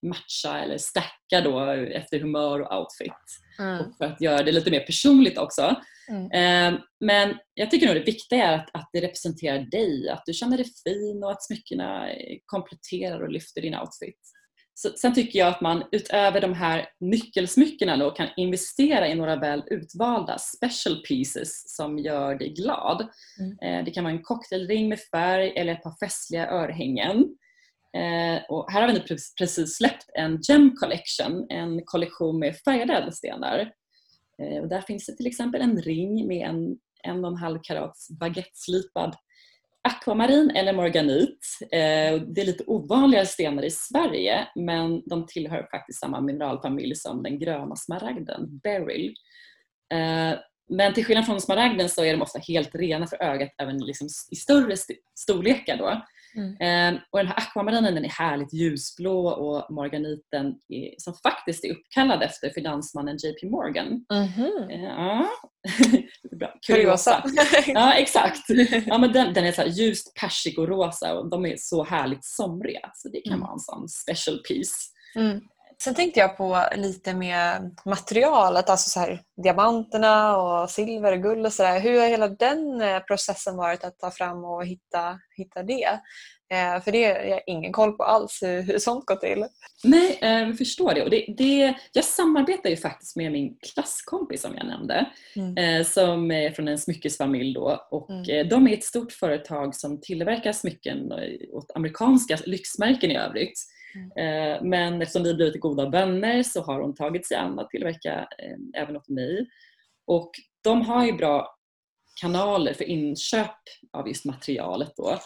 matcha 0.05 0.59
eller 0.59 0.77
stacka 0.77 1.41
då 1.43 1.59
efter 1.69 2.19
humör 2.19 2.59
och 2.59 2.79
outfit. 2.79 3.13
Mm. 3.59 3.79
Och 3.79 3.97
för 3.97 4.05
att 4.05 4.21
göra 4.21 4.43
det 4.43 4.51
lite 4.51 4.71
mer 4.71 4.79
personligt 4.79 5.37
också. 5.37 5.75
Mm. 6.09 6.31
Eh, 6.31 6.79
men 6.99 7.37
jag 7.53 7.71
tycker 7.71 7.87
nog 7.87 7.95
det 7.95 8.11
viktiga 8.11 8.45
är 8.45 8.55
att, 8.55 8.69
att 8.73 8.89
det 8.93 9.01
representerar 9.01 9.59
dig, 9.59 10.09
att 10.09 10.23
du 10.25 10.33
känner 10.33 10.57
dig 10.57 10.67
fin 10.83 11.23
och 11.23 11.31
att 11.31 11.43
smyckena 11.43 12.09
kompletterar 12.45 13.21
och 13.21 13.31
lyfter 13.31 13.61
din 13.61 13.75
outfit. 13.75 14.19
Så, 14.77 14.89
sen 14.95 15.13
tycker 15.13 15.39
jag 15.39 15.47
att 15.47 15.61
man 15.61 15.83
utöver 15.91 16.41
de 16.41 16.53
här 16.53 16.87
nyckelsmyckena 16.99 17.97
då 17.97 18.11
kan 18.11 18.27
investera 18.37 19.07
i 19.07 19.15
några 19.15 19.35
väl 19.35 19.63
utvalda 19.67 20.37
special 20.37 21.01
pieces 21.07 21.75
som 21.75 21.99
gör 21.99 22.35
dig 22.35 22.53
glad. 22.53 23.07
Mm. 23.39 23.59
Eh, 23.79 23.85
det 23.85 23.91
kan 23.91 24.03
vara 24.03 24.13
en 24.13 24.23
cocktailring 24.23 24.89
med 24.89 24.99
färg 24.99 25.53
eller 25.57 25.73
ett 25.73 25.83
par 25.83 26.05
festliga 26.05 26.49
örhängen. 26.49 27.17
Eh, 27.97 28.43
och 28.49 28.71
här 28.71 28.81
har 28.81 28.87
vi 28.87 28.93
nu 28.93 29.03
precis 29.39 29.77
släppt 29.77 30.05
en 30.13 30.39
Gem 30.49 30.75
Collection, 30.75 31.45
en 31.49 31.81
kollektion 31.85 32.39
med 32.39 32.57
färgade 32.57 32.93
ädelstenar. 32.93 33.71
Eh, 34.41 34.61
och 34.61 34.69
där 34.69 34.81
finns 34.81 35.05
det 35.05 35.15
till 35.17 35.27
exempel 35.27 35.61
en 35.61 35.81
ring 35.81 36.27
med 36.27 36.49
en 36.49 36.77
en 37.05 37.25
och 37.25 37.31
en 37.31 37.37
halv 37.37 37.59
karats 37.63 38.09
baguetteslipad 38.19 39.15
Akvamarin 39.85 40.49
eller 40.49 40.73
morganit, 40.73 41.47
eh, 41.61 42.21
det 42.27 42.41
är 42.41 42.45
lite 42.45 42.63
ovanligare 42.67 43.25
stenar 43.25 43.63
i 43.63 43.71
Sverige 43.71 44.47
men 44.55 45.03
de 45.05 45.25
tillhör 45.25 45.67
faktiskt 45.71 45.99
samma 45.99 46.21
mineralfamilj 46.21 46.95
som 46.95 47.23
den 47.23 47.39
gröna 47.39 47.75
smaragden, 47.75 48.59
beryl. 48.63 49.15
Eh, 49.93 50.39
men 50.69 50.93
till 50.93 51.05
skillnad 51.05 51.25
från 51.25 51.41
smaragden 51.41 51.89
så 51.89 52.03
är 52.03 52.13
de 52.13 52.21
ofta 52.21 52.39
helt 52.39 52.75
rena 52.75 53.07
för 53.07 53.23
ögat 53.23 53.49
även 53.57 53.77
liksom 53.77 54.07
i 54.31 54.35
större 54.35 54.75
storlekar. 55.19 55.77
Då. 55.77 56.01
Mm. 56.37 56.97
och 57.11 57.19
den 57.19 57.27
här 57.27 57.37
akvamarinen 57.37 57.95
den 57.95 58.05
är 58.05 58.09
härligt 58.09 58.53
ljusblå 58.53 59.27
och 59.27 59.73
morganiten 59.73 60.55
är, 60.69 60.95
som 60.97 61.13
faktiskt 61.13 61.65
är 61.65 61.71
uppkallad 61.71 62.23
efter 62.23 62.49
finansmannen 62.49 63.17
JP 63.17 63.49
Morgan. 63.49 64.05
Mm-hmm. 64.13 64.83
Ja. 64.83 65.29
Bra. 66.31 66.53
Kuriosa. 66.67 67.23
ja 67.67 67.93
exakt. 67.93 68.41
Ja, 68.85 68.97
men 68.97 69.11
den, 69.11 69.33
den 69.33 69.45
är 69.45 69.51
så 69.51 69.61
här 69.61 69.69
ljust 69.69 70.13
persikorosa 70.19 71.13
och 71.13 71.29
de 71.29 71.45
är 71.45 71.55
så 71.57 71.83
härligt 71.83 72.25
somriga 72.25 72.91
så 72.93 73.09
det 73.09 73.21
kan 73.21 73.33
mm. 73.33 73.41
vara 73.41 73.53
en 73.53 73.59
sån 73.59 73.89
special 73.89 74.37
piece. 74.37 74.75
Mm. 75.15 75.41
Sen 75.83 75.95
tänkte 75.95 76.19
jag 76.19 76.37
på 76.37 76.61
lite 76.75 77.13
med 77.13 77.75
materialet, 77.85 78.69
alltså 78.69 78.89
så 78.89 78.99
här, 78.99 79.21
diamanterna 79.43 80.37
och 80.37 80.69
silver 80.69 81.11
och 81.11 81.21
guld 81.21 81.45
och 81.45 81.53
sådär. 81.53 81.79
Hur 81.79 81.99
har 81.99 82.07
hela 82.07 82.27
den 82.27 82.81
eh, 82.81 82.99
processen 82.99 83.57
varit 83.57 83.83
att 83.83 83.99
ta 83.99 84.11
fram 84.11 84.45
och 84.45 84.65
hitta, 84.65 85.19
hitta 85.37 85.63
det? 85.63 85.99
Eh, 86.53 86.83
för 86.83 86.91
det 86.91 87.05
har 87.05 87.23
jag 87.23 87.41
ingen 87.47 87.71
koll 87.71 87.91
på 87.97 88.03
alls 88.03 88.39
hur, 88.41 88.61
hur 88.61 88.79
sånt 88.79 89.05
går 89.05 89.15
till. 89.15 89.45
Nej, 89.83 90.19
eh, 90.21 90.29
jag 90.29 90.57
förstår 90.57 90.93
det. 90.93 91.03
Och 91.03 91.09
det, 91.09 91.25
det. 91.37 91.73
Jag 91.93 92.03
samarbetar 92.03 92.69
ju 92.69 92.77
faktiskt 92.77 93.15
med 93.15 93.31
min 93.31 93.57
klasskompis 93.73 94.41
som 94.41 94.55
jag 94.55 94.65
nämnde 94.67 95.05
mm. 95.35 95.57
eh, 95.57 95.85
som 95.85 96.31
är 96.31 96.51
från 96.51 96.67
en 96.67 96.77
smyckesfamilj 96.77 97.53
då 97.53 97.87
och 97.91 98.09
mm. 98.09 98.29
Eh, 98.29 98.47
de 98.47 98.67
är 98.67 98.73
ett 98.73 98.83
stort 98.83 99.11
företag 99.11 99.75
som 99.75 100.01
tillverkar 100.01 100.51
smycken 100.51 101.13
åt 101.53 101.71
amerikanska 101.75 102.37
lyxmärken 102.45 103.11
i 103.11 103.17
övrigt. 103.17 103.59
Mm. 103.95 104.69
Men 104.69 105.01
eftersom 105.01 105.23
vi 105.23 105.33
blivit 105.33 105.61
goda 105.61 105.89
vänner 105.89 106.43
så 106.43 106.61
har 106.61 106.81
hon 106.81 106.95
tagit 106.95 107.27
sig 107.27 107.37
an 107.37 107.59
att 107.59 107.69
tillverka 107.69 108.13
eh, 108.13 108.81
även 108.81 108.95
åt 108.95 109.09
mig. 109.09 109.47
Och 110.07 110.31
de 110.63 110.81
har 110.81 111.05
ju 111.05 111.13
bra 111.13 111.55
kanaler 112.21 112.73
för 112.73 112.83
inköp 112.83 113.59
av 113.93 114.07
just 114.07 114.25
materialet 114.25 114.93
då. 114.97 115.19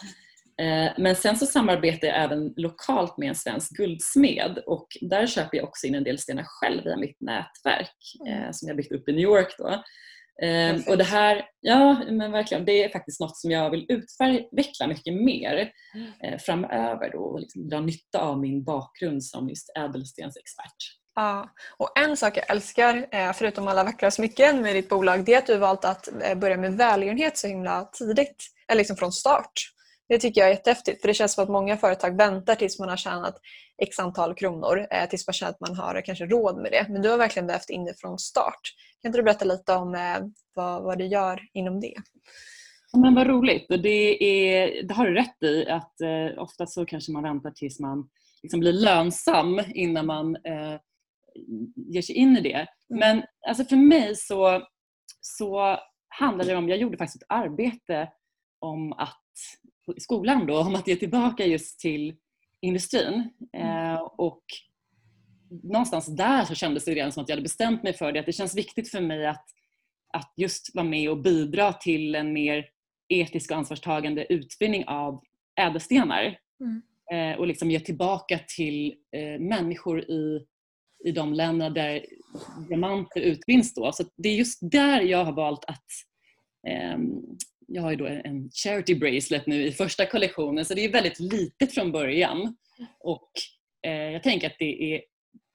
Eh, 0.60 0.92
men 0.98 1.16
sen 1.16 1.36
så 1.36 1.46
samarbetar 1.46 2.08
jag 2.08 2.24
även 2.24 2.54
lokalt 2.56 3.18
med 3.18 3.28
en 3.28 3.34
svensk 3.34 3.76
guldsmed 3.76 4.58
och 4.66 4.88
där 5.00 5.26
köper 5.26 5.56
jag 5.56 5.68
också 5.68 5.86
in 5.86 5.94
en 5.94 6.04
del 6.04 6.18
stenar 6.18 6.44
själv 6.46 6.84
via 6.84 6.96
mitt 6.96 7.20
nätverk 7.20 7.96
mm. 8.26 8.52
som 8.52 8.68
jag 8.68 8.76
byggt 8.76 8.92
upp 8.92 9.08
i 9.08 9.12
New 9.12 9.22
York. 9.22 9.54
Då. 9.58 9.82
Perfekt. 10.40 10.88
Och 10.88 10.98
det 10.98 11.04
här, 11.04 11.42
ja 11.60 12.02
men 12.10 12.32
verkligen, 12.32 12.64
det 12.64 12.84
är 12.84 12.88
faktiskt 12.88 13.20
något 13.20 13.36
som 13.36 13.50
jag 13.50 13.70
vill 13.70 13.86
utveckla 13.88 14.86
mycket 14.86 15.14
mer 15.14 15.72
mm. 15.94 16.38
framöver 16.38 17.12
då, 17.12 17.18
och 17.18 17.40
liksom 17.40 17.68
dra 17.68 17.80
nytta 17.80 18.20
av 18.20 18.40
min 18.40 18.64
bakgrund 18.64 19.24
som 19.24 19.48
just 19.48 19.70
ädelstensexpert. 19.78 20.76
Ja, 21.14 21.48
och 21.76 21.98
en 21.98 22.16
sak 22.16 22.36
jag 22.36 22.50
älskar, 22.50 23.06
eh, 23.12 23.32
förutom 23.32 23.68
alla 23.68 23.84
vackra 23.84 24.10
smycken 24.10 24.62
med 24.62 24.74
ditt 24.76 24.88
bolag, 24.88 25.24
det 25.24 25.34
är 25.34 25.38
att 25.38 25.46
du 25.46 25.56
valt 25.56 25.84
att 25.84 26.08
eh, 26.22 26.34
börja 26.34 26.56
med 26.56 26.76
välgörenhet 26.76 27.38
så 27.38 27.46
himla 27.46 27.84
tidigt, 27.84 28.46
eller 28.68 28.78
liksom 28.78 28.96
från 28.96 29.12
start. 29.12 29.52
Det 30.10 30.18
tycker 30.18 30.40
jag 30.40 30.50
är 30.50 30.54
jättehäftigt 30.54 31.00
för 31.00 31.08
det 31.08 31.14
känns 31.14 31.32
som 31.34 31.44
att 31.44 31.50
många 31.50 31.76
företag 31.76 32.16
väntar 32.16 32.54
tills 32.54 32.78
man 32.78 32.88
har 32.88 32.96
tjänat 32.96 33.40
x 33.82 33.98
antal 33.98 34.34
kronor 34.34 34.86
eh, 34.90 35.08
tills 35.08 35.26
man 35.26 35.34
känner 35.34 35.52
att 35.52 35.60
man 35.60 35.76
har 35.76 36.02
kanske 36.04 36.26
råd 36.26 36.56
med 36.56 36.72
det. 36.72 36.86
Men 36.88 37.02
du 37.02 37.10
har 37.10 37.18
verkligen 37.18 37.46
vävt 37.46 37.70
in 37.70 37.84
det 37.84 37.94
från 38.00 38.18
start. 38.18 38.60
Kan 39.02 39.08
inte 39.08 39.18
du 39.18 39.22
berätta 39.22 39.44
lite 39.44 39.74
om 39.74 39.96
vad, 40.54 40.82
vad 40.82 40.98
du 40.98 41.06
gör 41.06 41.40
inom 41.52 41.80
det? 41.80 41.94
Men 42.96 43.14
vad 43.14 43.26
roligt. 43.26 43.70
Och 43.70 43.82
det, 43.82 44.24
är, 44.24 44.82
det 44.82 44.94
har 44.94 45.06
du 45.06 45.14
rätt 45.14 45.42
i 45.42 45.68
att 45.68 46.00
eh, 46.00 46.42
ofta 46.42 46.66
så 46.66 46.86
kanske 46.86 47.12
man 47.12 47.22
väntar 47.22 47.50
tills 47.50 47.80
man 47.80 48.08
liksom 48.42 48.60
blir 48.60 48.72
lönsam 48.72 49.60
innan 49.74 50.06
man 50.06 50.36
eh, 50.36 50.80
ger 51.76 52.02
sig 52.02 52.14
in 52.14 52.36
i 52.36 52.40
det. 52.40 52.52
Mm. 52.54 52.66
Men 52.88 53.22
alltså 53.48 53.64
för 53.64 53.76
mig 53.76 54.16
så, 54.16 54.66
så 55.20 55.78
handlar 56.08 56.44
det 56.44 56.56
om, 56.56 56.68
jag 56.68 56.78
gjorde 56.78 56.98
faktiskt 56.98 57.22
ett 57.22 57.28
arbete 57.28 58.08
om 58.60 58.92
att, 58.92 59.26
skolan 59.98 60.46
då, 60.46 60.60
om 60.60 60.74
att 60.74 60.88
ge 60.88 60.96
tillbaka 60.96 61.46
just 61.46 61.80
till 61.80 62.16
industrin. 62.60 63.30
Mm. 63.52 63.94
Eh, 63.94 64.00
och 64.00 64.42
någonstans 65.62 66.06
där 66.16 66.44
så 66.44 66.54
kändes 66.54 66.84
det 66.84 66.94
redan 66.94 67.12
som 67.12 67.22
att 67.22 67.28
jag 67.28 67.36
hade 67.36 67.42
bestämt 67.42 67.82
mig 67.82 67.92
för 67.92 68.12
det, 68.12 68.20
att 68.20 68.26
det 68.26 68.32
känns 68.32 68.56
viktigt 68.56 68.90
för 68.90 69.00
mig 69.00 69.26
att, 69.26 69.44
att 70.12 70.32
just 70.36 70.74
vara 70.74 70.86
med 70.86 71.10
och 71.10 71.22
bidra 71.22 71.72
till 71.72 72.14
en 72.14 72.32
mer 72.32 72.66
etisk 73.08 73.50
och 73.50 73.56
ansvarstagande 73.56 74.32
utvinning 74.32 74.84
av 74.86 75.22
ädelstenar. 75.60 76.38
Mm. 76.60 76.82
Eh, 77.12 77.38
och 77.38 77.46
liksom 77.46 77.70
ge 77.70 77.80
tillbaka 77.80 78.40
till 78.56 78.94
eh, 79.16 79.40
människor 79.40 80.00
i, 80.00 80.46
i 81.04 81.12
de 81.12 81.32
länder 81.32 81.70
där 81.70 82.06
diamanter 82.68 83.20
utvinns. 83.20 83.74
Då. 83.74 83.92
Så 83.92 84.04
det 84.16 84.28
är 84.28 84.34
just 84.34 84.58
där 84.62 85.00
jag 85.00 85.24
har 85.24 85.32
valt 85.32 85.64
att 85.64 85.86
eh, 86.68 86.98
jag 87.72 87.82
har 87.82 87.90
ju 87.90 87.96
då 87.96 88.06
en 88.06 88.50
charity 88.50 88.94
bracelet 88.94 89.46
nu 89.46 89.66
i 89.66 89.72
första 89.72 90.06
kollektionen 90.06 90.64
så 90.64 90.74
det 90.74 90.84
är 90.84 90.92
väldigt 90.92 91.20
litet 91.20 91.72
från 91.72 91.92
början. 91.92 92.56
Och 93.00 93.30
eh, 93.86 93.92
jag 93.92 94.22
tänker 94.22 94.46
att 94.46 94.58
det 94.58 94.94
är, 94.94 95.02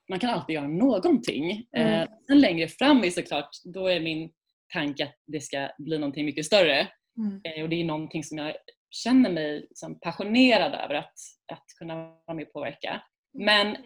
man 0.10 0.20
kan 0.20 0.30
alltid 0.30 0.54
göra 0.54 0.68
någonting. 0.68 1.66
Mm. 1.78 1.94
Eh, 1.94 2.08
sen 2.28 2.40
längre 2.40 2.68
fram 2.68 3.04
är 3.04 3.10
såklart, 3.10 3.50
då 3.64 3.88
är 3.88 4.00
min 4.00 4.32
tanke 4.74 5.04
att 5.04 5.16
det 5.28 5.42
ska 5.42 5.70
bli 5.78 5.98
någonting 5.98 6.26
mycket 6.26 6.46
större. 6.46 6.88
Mm. 7.18 7.42
Eh, 7.44 7.64
och 7.64 7.70
det 7.70 7.76
är 7.76 7.86
någonting 7.86 8.24
som 8.24 8.38
jag 8.38 8.56
känner 8.92 9.30
mig 9.30 9.68
som 9.74 10.00
passionerad 10.00 10.74
över 10.74 10.96
att, 10.96 11.14
att 11.52 11.66
kunna 11.80 11.96
vara 11.96 12.34
med 12.34 12.46
och 12.48 12.54
påverka. 12.54 13.02
Men 13.34 13.78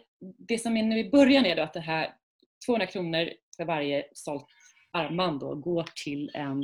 det 0.48 0.60
som 0.60 0.78
är 0.78 0.84
nu 0.84 1.00
i 1.00 1.10
början 1.10 1.46
är 1.46 1.56
då 1.56 1.62
att 1.62 1.74
det 1.74 1.80
här 1.80 2.13
200 2.65 2.88
kronor 2.88 3.30
för 3.58 3.65
varje 3.65 4.04
sålt 4.13 4.46
armband 4.92 5.39
då 5.39 5.56
går 5.56 5.86
till 6.04 6.32
en, 6.34 6.63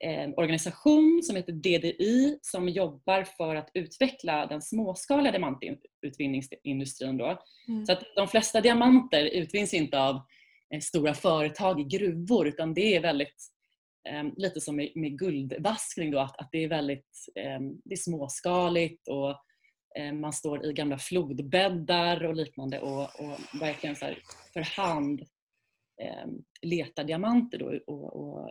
en, 0.00 0.34
organisation 0.36 1.22
som 1.22 1.36
heter 1.36 1.52
DDI 1.52 2.38
som 2.42 2.68
jobbar 2.68 3.24
för 3.24 3.56
att 3.56 3.70
utveckla 3.74 4.46
den 4.46 4.62
småskaliga 4.62 5.32
diamantutvinningsindustrin. 5.32 7.16
Då. 7.16 7.42
Mm. 7.68 7.86
Så 7.86 7.92
att 7.92 8.02
de 8.16 8.28
flesta 8.28 8.60
diamanter 8.60 9.24
utvinns 9.24 9.74
inte 9.74 10.00
av 10.00 10.14
eh, 10.74 10.80
stora 10.80 11.14
företag 11.14 11.80
i 11.80 11.84
gruvor 11.84 12.48
utan 12.48 12.74
det 12.74 12.96
är 12.96 13.00
väldigt 13.00 13.46
eh, 14.08 14.24
lite 14.36 14.60
som 14.60 14.76
med, 14.76 14.92
med 14.94 15.18
guldvaskning 15.18 16.10
då, 16.10 16.18
att, 16.18 16.40
att 16.40 16.48
det 16.52 16.64
är 16.64 16.68
väldigt 16.68 17.26
eh, 17.34 17.60
det 17.84 17.94
är 17.94 17.96
småskaligt 17.96 19.08
och 19.08 19.30
eh, 19.98 20.12
man 20.12 20.32
står 20.32 20.66
i 20.66 20.72
gamla 20.72 20.98
flodbäddar 20.98 22.24
och 22.24 22.34
liknande 22.34 22.80
och, 22.80 23.02
och 23.02 23.60
verkligen 23.60 23.96
så 23.96 24.06
för 24.52 24.60
hand 24.60 25.22
letar 26.62 27.04
diamanter. 27.04 27.58
Då, 27.58 27.94
och, 27.94 28.16
och 28.16 28.50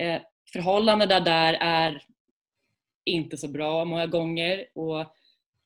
eh, 0.00 0.22
förhållandena 0.52 1.20
där 1.20 1.54
är 1.60 2.02
inte 3.04 3.36
så 3.36 3.48
bra 3.48 3.84
många 3.84 4.06
gånger 4.06 4.66
och 4.74 5.14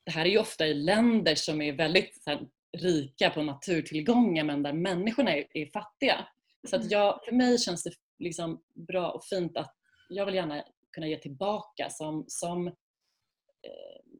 det 0.04 0.10
här 0.12 0.24
är 0.24 0.30
ju 0.30 0.38
ofta 0.38 0.66
i 0.66 0.74
länder 0.74 1.34
som 1.34 1.62
är 1.62 1.72
väldigt 1.72 2.22
här, 2.26 2.40
rika 2.78 3.30
på 3.30 3.42
naturtillgångar 3.42 4.44
men 4.44 4.62
där 4.62 4.72
människorna 4.72 5.36
är, 5.36 5.44
är 5.54 5.66
fattiga. 5.66 6.26
Så 6.68 6.76
att 6.76 6.82
mm. 6.82 6.92
jag, 6.92 7.24
för 7.24 7.32
mig 7.32 7.58
känns 7.58 7.82
det 7.82 7.90
liksom 8.18 8.62
bra 8.74 9.10
och 9.10 9.24
fint 9.24 9.56
att 9.56 9.76
jag 10.08 10.26
vill 10.26 10.34
gärna 10.34 10.64
kunna 10.92 11.06
ge 11.06 11.16
tillbaka 11.16 11.90
som, 11.90 12.24
som 12.28 12.66
eh, 12.66 12.72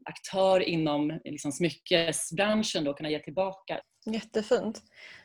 aktör 0.04 0.60
inom 0.60 1.20
liksom, 1.24 1.52
smyckesbranschen 1.52 2.84
då 2.84 2.94
kunna 2.94 3.10
ge 3.10 3.18
tillbaka. 3.18 3.80
Jättefint. 4.06 4.82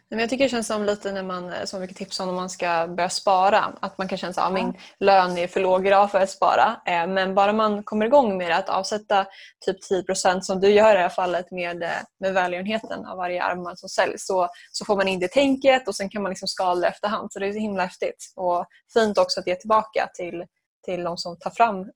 Men 0.09 0.19
jag 0.19 0.29
tycker 0.29 0.43
det 0.43 0.49
känns 0.49 0.67
som 0.67 0.83
lite 0.83 1.11
när 1.11 1.23
man, 1.23 1.53
eh, 1.53 1.65
som 1.65 1.81
mycket 1.81 1.97
tips 1.97 2.19
om 2.19 2.27
när 2.27 2.33
man 2.33 2.49
ska 2.49 2.87
börja 2.87 3.09
spara, 3.09 3.59
att 3.81 3.97
man 3.97 4.07
kan 4.07 4.17
känna 4.17 4.29
att 4.29 4.37
ja, 4.37 4.49
min 4.49 4.73
lön 4.99 5.37
är 5.37 5.47
för 5.47 5.59
låg 5.59 5.87
idag 5.87 6.11
för 6.11 6.19
att 6.19 6.29
spara. 6.29 6.81
Eh, 6.85 7.07
men 7.07 7.35
bara 7.35 7.53
man 7.53 7.83
kommer 7.83 8.05
igång 8.05 8.37
med 8.37 8.49
det, 8.49 8.55
att 8.55 8.69
avsätta 8.69 9.27
typ 9.65 9.77
10% 9.91 10.41
som 10.41 10.59
du 10.59 10.69
gör 10.69 10.91
i 10.91 10.93
det 10.93 11.01
här 11.01 11.09
fallet 11.09 11.51
med, 11.51 11.83
eh, 11.83 11.89
med 12.19 12.33
välgörenheten 12.33 13.05
av 13.05 13.17
varje 13.17 13.43
armband 13.43 13.79
som 13.79 13.89
säljs 13.89 14.25
så, 14.25 14.49
så 14.71 14.85
får 14.85 14.95
man 14.95 15.07
in 15.07 15.19
det 15.19 15.31
tänket 15.31 15.87
och 15.87 15.95
sen 15.95 16.09
kan 16.09 16.21
man 16.21 16.29
liksom 16.29 16.47
skala 16.47 16.81
det 16.81 16.87
efterhand. 16.87 17.33
Så 17.33 17.39
det 17.39 17.47
är 17.47 17.53
så 17.53 17.59
himla 17.59 17.83
häftigt. 17.83 18.33
Och 18.35 18.65
fint 18.93 19.17
också 19.17 19.39
att 19.39 19.47
ge 19.47 19.55
tillbaka 19.55 20.09
till, 20.13 20.43
till 20.85 21.03
de 21.03 21.17
som 21.17 21.39
tar 21.39 21.51
fram 21.51 21.91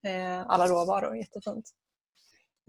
alla 0.48 0.68
råvaror. 0.68 1.18
Jättefint. 1.18 1.66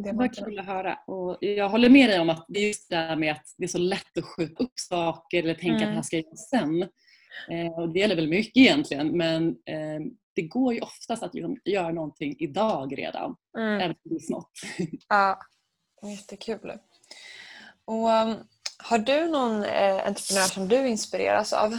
Det 0.03 0.13
var 0.13 0.35
kul 0.35 0.59
att 0.59 0.67
höra. 0.67 0.99
Och 1.07 1.39
jag 1.41 1.69
håller 1.69 1.89
med 1.89 2.11
dig 2.11 2.21
om 2.21 2.31
att 2.31 2.45
det 2.49 2.61
är 2.61 2.67
just 2.67 2.91
det 2.91 2.97
där 2.97 3.17
med 3.17 3.33
att 3.33 3.55
det 3.59 3.65
är 3.65 3.69
så 3.69 3.79
lätt 3.79 4.19
att 4.19 4.25
skjuta 4.25 4.65
upp 4.65 4.73
saker 4.75 5.43
eller 5.43 5.55
tänka 5.55 5.77
mm. 5.77 5.83
att 5.83 5.91
det 5.91 5.95
här 5.95 6.03
ska 6.03 6.17
jag 6.17 6.39
sen. 6.39 6.83
Eh, 7.51 7.73
och 7.79 7.93
det 7.93 7.99
gäller 7.99 8.17
väl 8.17 8.29
mycket 8.29 8.57
egentligen 8.57 9.17
men 9.17 9.49
eh, 9.49 10.01
det 10.35 10.43
går 10.43 10.75
ju 10.75 10.81
oftast 10.81 11.23
att 11.23 11.35
liksom 11.35 11.57
göra 11.65 11.93
någonting 11.93 12.37
idag 12.39 12.99
redan. 12.99 13.37
Mm. 13.59 13.81
Även 13.81 13.91
om 13.91 13.97
det 14.05 14.15
är 14.15 14.19
smått. 14.19 14.51
Ja, 15.09 15.39
jättekul. 16.03 16.73
Och, 17.85 18.09
um, 18.09 18.37
har 18.79 18.99
du 18.99 19.29
någon 19.29 19.65
eh, 19.65 20.07
entreprenör 20.07 20.49
som 20.49 20.69
du 20.69 20.89
inspireras 20.89 21.53
av? 21.53 21.79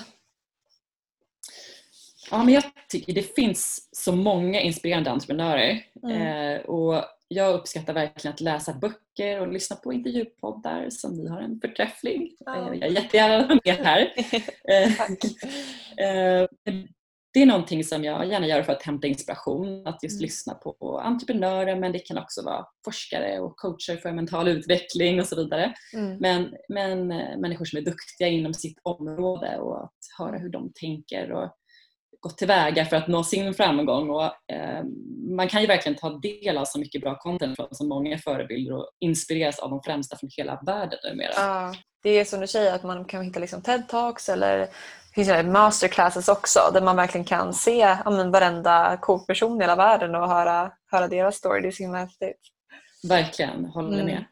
Ja, 2.32 2.44
men 2.44 2.54
jag 2.54 2.64
tycker 2.90 3.14
det 3.14 3.36
finns 3.36 3.90
så 3.92 4.16
många 4.16 4.62
inspirerande 4.62 5.12
entreprenörer. 5.12 5.86
Mm. 6.04 6.22
Eh, 6.22 6.62
och 6.62 7.04
jag 7.28 7.56
uppskattar 7.56 7.94
verkligen 7.94 8.34
att 8.34 8.42
läsa 8.42 8.74
böcker 8.74 9.42
och 9.42 9.48
lyssna 9.48 9.76
på 9.76 9.94
intervjupoddar 9.94 10.88
som 10.90 11.14
ni 11.14 11.30
har 11.30 11.42
en 11.42 11.60
förträfflig. 11.60 12.36
Ja. 12.40 12.58
Jag 12.58 12.84
är 12.84 12.92
jättegärna 12.92 13.60
med 13.66 13.76
här. 13.76 14.14
Eh, 15.98 16.48
det 17.34 17.42
är 17.42 17.46
någonting 17.46 17.84
som 17.84 18.04
jag 18.04 18.28
gärna 18.28 18.48
gör 18.48 18.64
för 18.64 18.74
att 18.74 18.84
hämta 18.84 19.08
inspiration, 19.08 19.88
att 19.88 20.04
just 20.04 20.16
mm. 20.16 20.22
lyssna 20.22 20.54
på 20.54 21.02
entreprenörer 21.04 21.76
men 21.76 21.92
det 21.92 22.00
kan 22.00 22.18
också 22.18 22.44
vara 22.44 22.66
forskare 22.86 23.40
och 23.40 23.58
coacher 23.58 23.98
för 23.98 24.12
mental 24.12 24.48
utveckling 24.48 25.20
och 25.20 25.28
så 25.28 25.36
vidare. 25.36 25.74
Mm. 25.94 26.18
Men, 26.18 26.54
men 26.70 27.12
eh, 27.12 27.38
människor 27.38 27.66
som 27.66 27.78
är 27.78 27.82
duktiga 27.82 28.28
inom 28.28 28.54
sitt 28.54 28.80
område 28.84 29.58
och 29.58 29.84
att 29.84 29.98
höra 30.18 30.38
hur 30.38 30.50
de 30.50 30.72
tänker 30.76 31.32
och 31.32 31.58
gått 32.24 32.38
tillväga 32.38 32.86
för 32.86 32.96
att 32.96 33.08
nå 33.08 33.24
sin 33.24 33.54
framgång. 33.54 34.10
Och, 34.10 34.24
eh, 34.24 34.84
man 35.36 35.48
kan 35.48 35.62
ju 35.62 35.68
verkligen 35.68 35.98
ta 35.98 36.10
del 36.10 36.58
av 36.58 36.66
så 36.66 36.80
mycket 36.80 37.02
bra 37.02 37.18
content 37.18 37.56
från 37.56 37.68
så 37.72 37.86
många 37.86 38.18
förebilder 38.18 38.76
och 38.76 38.88
inspireras 39.00 39.60
av 39.60 39.70
de 39.70 39.82
främsta 39.82 40.18
från 40.18 40.30
hela 40.38 40.60
världen 40.66 41.00
numera. 41.04 41.32
Ja, 41.36 41.74
det 42.04 42.10
är 42.10 42.26
som 42.26 42.40
du 42.40 42.48
säger 42.48 42.76
att 42.76 42.84
man 42.84 43.06
kan 43.06 43.24
hitta 43.24 43.40
liksom 43.40 43.62
TED-talks 43.62 44.32
eller 44.34 44.68
finns 45.16 45.28
det 45.28 45.44
masterclasses 45.44 46.28
också 46.28 46.60
där 46.74 46.82
man 46.82 46.96
verkligen 46.96 47.26
kan 47.26 47.54
se 47.54 47.98
ja, 48.06 48.10
men, 48.12 48.32
varenda 48.32 48.98
cool 49.02 49.20
person 49.20 49.58
i 49.58 49.64
hela 49.64 49.76
världen 49.76 50.16
och 50.16 50.30
höra, 50.30 50.72
höra 50.92 51.08
deras 51.08 51.36
story. 51.36 51.62
Det 51.62 51.68
är 51.68 51.72
så 51.72 51.84
himla 51.84 51.98
häftigt. 51.98 52.40
Verkligen, 53.08 53.66
håller 53.66 53.94
mm. 53.94 54.06
med. 54.06 54.26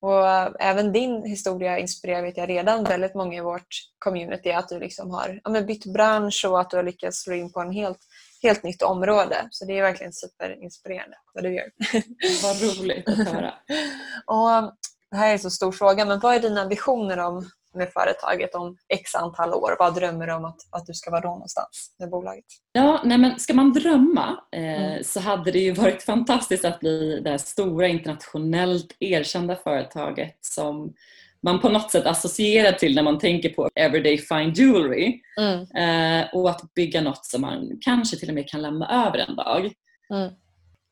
Och 0.00 0.28
äh, 0.28 0.52
även 0.60 0.92
din 0.92 1.24
historia 1.24 1.78
inspirerar 1.78 2.22
vet 2.22 2.36
jag 2.36 2.48
redan 2.48 2.84
väldigt 2.84 3.14
många 3.14 3.38
i 3.38 3.40
vårt 3.40 3.68
community. 3.98 4.50
Att 4.50 4.68
du 4.68 4.78
liksom 4.78 5.10
har 5.10 5.40
ja, 5.44 5.60
bytt 5.60 5.86
bransch 5.86 6.44
och 6.48 6.60
att 6.60 6.70
du 6.70 6.76
har 6.76 6.84
lyckats 6.84 7.22
slå 7.22 7.34
in 7.34 7.52
på 7.52 7.60
en 7.60 7.72
helt, 7.72 7.98
helt 8.42 8.62
nytt 8.62 8.82
område. 8.82 9.48
Så 9.50 9.64
det 9.64 9.78
är 9.78 9.82
verkligen 9.82 10.12
superinspirerande 10.12 11.16
vad 11.34 11.44
du 11.44 11.54
gör. 11.54 11.70
Vad 12.42 12.62
roligt 12.62 13.08
att 13.08 13.28
höra. 13.28 13.54
och, 14.26 14.72
det 15.10 15.16
här 15.16 15.28
är 15.28 15.32
en 15.32 15.38
så 15.38 15.50
stor 15.50 15.72
fråga, 15.72 16.04
men 16.04 16.20
vad 16.20 16.34
är 16.34 16.40
dina 16.40 16.68
visioner 16.68 17.18
om 17.18 17.50
med 17.76 17.92
företaget 17.92 18.54
om 18.54 18.76
x 18.88 19.14
antal 19.14 19.54
år? 19.54 19.76
Vad 19.78 19.94
drömmer 19.94 20.26
du 20.26 20.32
om 20.32 20.44
att, 20.44 20.58
att 20.70 20.86
du 20.86 20.94
ska 20.94 21.10
vara 21.10 21.20
då 21.20 21.28
någonstans 21.28 21.94
med 21.98 22.10
bolaget? 22.10 22.44
Ja, 22.72 23.00
nej 23.04 23.18
men 23.18 23.38
ska 23.38 23.54
man 23.54 23.72
drömma 23.72 24.40
eh, 24.52 24.84
mm. 24.84 25.04
så 25.04 25.20
hade 25.20 25.50
det 25.50 25.58
ju 25.58 25.72
varit 25.72 26.02
fantastiskt 26.02 26.64
att 26.64 26.80
bli 26.80 27.20
det 27.20 27.38
stora 27.38 27.88
internationellt 27.88 28.96
erkända 29.00 29.56
företaget 29.56 30.38
som 30.40 30.94
man 31.42 31.60
på 31.60 31.68
något 31.68 31.90
sätt 31.90 32.06
associerar 32.06 32.72
till 32.72 32.94
när 32.94 33.02
man 33.02 33.18
tänker 33.18 33.48
på 33.48 33.68
everyday 33.74 34.18
fine 34.18 34.52
jewelry. 34.52 35.20
Mm. 35.40 35.60
Eh, 35.60 36.26
och 36.34 36.50
att 36.50 36.74
bygga 36.74 37.00
något 37.00 37.26
som 37.26 37.40
man 37.40 37.78
kanske 37.80 38.16
till 38.16 38.28
och 38.28 38.34
med 38.34 38.48
kan 38.48 38.62
lämna 38.62 39.06
över 39.06 39.18
en 39.18 39.36
dag. 39.36 39.72
Mm. 40.10 40.32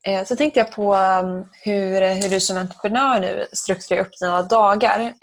Eh, 0.07 0.25
så 0.25 0.35
tänkte 0.35 0.59
jag 0.59 0.71
på 0.71 0.95
um, 0.95 1.45
hur, 1.63 2.21
hur 2.21 2.29
du 2.29 2.39
som 2.39 2.57
entreprenör 2.57 3.19
nu 3.19 3.45
strukturerar 3.53 4.01
upp 4.01 4.19
dina 4.19 4.41
dagar. 4.41 5.13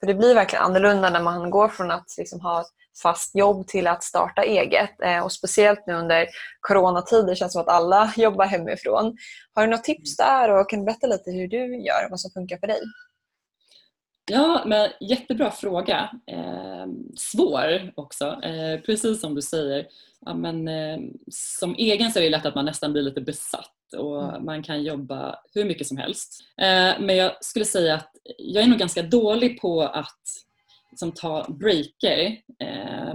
För 0.00 0.06
Det 0.06 0.14
blir 0.14 0.34
verkligen 0.34 0.64
annorlunda 0.64 1.10
när 1.10 1.22
man 1.22 1.50
går 1.50 1.68
från 1.68 1.90
att 1.90 2.14
liksom 2.18 2.40
ha 2.40 2.64
fast 3.02 3.34
jobb 3.34 3.66
till 3.66 3.86
att 3.86 4.02
starta 4.02 4.42
eget. 4.42 5.00
Eh, 5.02 5.24
och 5.24 5.32
Speciellt 5.32 5.86
nu 5.86 5.94
under 5.94 6.26
coronatider 6.60 7.34
känns 7.34 7.50
det 7.50 7.52
som 7.52 7.62
att 7.62 7.68
alla 7.68 8.12
jobbar 8.16 8.44
hemifrån. 8.44 9.16
Har 9.54 9.66
du 9.66 9.70
något 9.70 9.84
tips 9.84 10.16
där 10.16 10.50
och 10.50 10.70
kan 10.70 10.78
du 10.78 10.84
berätta 10.84 11.06
lite 11.06 11.30
hur 11.30 11.48
du 11.48 11.76
gör, 11.76 12.04
och 12.04 12.10
vad 12.10 12.20
som 12.20 12.30
funkar 12.30 12.58
för 12.58 12.66
dig? 12.66 12.80
Ja, 14.30 14.62
men 14.66 14.90
jättebra 15.00 15.50
fråga. 15.50 16.10
Eh, 16.26 16.86
svår 17.16 17.92
också. 17.94 18.24
Eh, 18.24 18.80
precis 18.80 19.20
som 19.20 19.34
du 19.34 19.42
säger. 19.42 19.86
Ja, 20.26 20.34
men, 20.34 20.68
eh, 20.68 20.98
som 21.30 21.74
egen 21.74 22.12
så 22.12 22.18
är 22.18 22.22
det 22.22 22.30
lätt 22.30 22.46
att 22.46 22.54
man 22.54 22.64
nästan 22.64 22.92
blir 22.92 23.02
lite 23.02 23.20
besatt 23.20 23.79
och 23.94 24.28
mm. 24.28 24.44
man 24.44 24.62
kan 24.62 24.82
jobba 24.82 25.38
hur 25.54 25.64
mycket 25.64 25.86
som 25.86 25.96
helst. 25.96 26.40
Eh, 26.60 27.00
men 27.00 27.16
jag 27.16 27.44
skulle 27.44 27.64
säga 27.64 27.94
att 27.94 28.10
jag 28.38 28.64
är 28.64 28.68
nog 28.68 28.78
ganska 28.78 29.02
dålig 29.02 29.60
på 29.60 29.82
att 29.82 30.22
liksom, 30.90 31.12
ta 31.12 31.46
breaker. 31.48 32.36
Eh, 32.62 33.14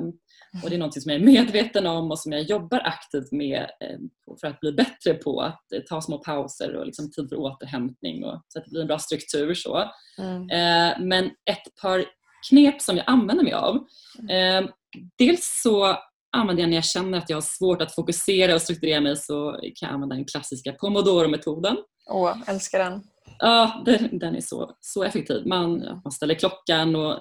och 0.64 0.70
det 0.70 0.76
är 0.76 0.78
något 0.78 1.02
som 1.02 1.12
jag 1.12 1.22
är 1.22 1.26
medveten 1.26 1.88
om 1.88 2.12
och 2.12 2.20
som 2.20 2.32
jag 2.32 2.42
jobbar 2.42 2.80
aktivt 2.80 3.32
med 3.32 3.60
eh, 3.60 4.00
för 4.42 4.48
att 4.48 4.60
bli 4.60 4.72
bättre 4.72 5.14
på. 5.14 5.42
Att 5.42 5.62
ta 5.90 6.02
små 6.02 6.18
pauser 6.18 6.76
och 6.76 6.86
liksom 6.86 7.12
tid 7.12 7.30
för 7.30 7.40
återhämtning 7.40 8.26
och, 8.26 8.42
så 8.48 8.60
att 8.60 8.66
det 8.66 8.72
blir 8.72 8.82
en 8.82 8.88
bra 8.88 9.00
struktur. 9.00 9.54
Så. 9.54 9.92
Mm. 10.18 11.08
Men 11.08 11.26
ett 11.26 11.82
par 11.82 12.06
knep 12.50 12.82
som 12.82 12.98
jag 12.98 13.04
använder 13.08 13.44
mig 13.44 13.54
av. 13.54 13.86
Mm. 14.30 14.70
Dels 15.18 15.62
så 15.64 15.98
använder 16.36 16.64
jag 16.64 16.70
när 16.70 16.78
jag 16.78 16.86
känner 16.86 17.18
att 17.18 17.30
jag 17.30 17.38
har 17.38 17.42
svårt 17.42 17.82
att 17.82 17.96
fokusera 17.96 18.56
och 18.56 18.62
strukturera 18.62 19.02
mig 19.02 19.16
så 19.18 19.52
kan 19.52 19.88
jag 19.88 19.94
använda 19.94 20.16
den 20.16 20.26
klassiska 20.26 20.72
pomodoro-metoden. 20.72 21.78
Åh, 22.10 22.32
oh, 22.32 22.50
älskar 22.50 22.80
den. 22.80 23.04
Ja, 23.40 23.84
den, 23.86 24.20
den, 24.20 24.36
är 24.36 24.42
så, 24.42 24.76
så 24.80 25.04
effektiv. 25.04 25.48
Man, 25.48 25.80
man 26.04 26.12
ställer 26.12 26.36
klockan 26.36 26.96
och 26.96 27.20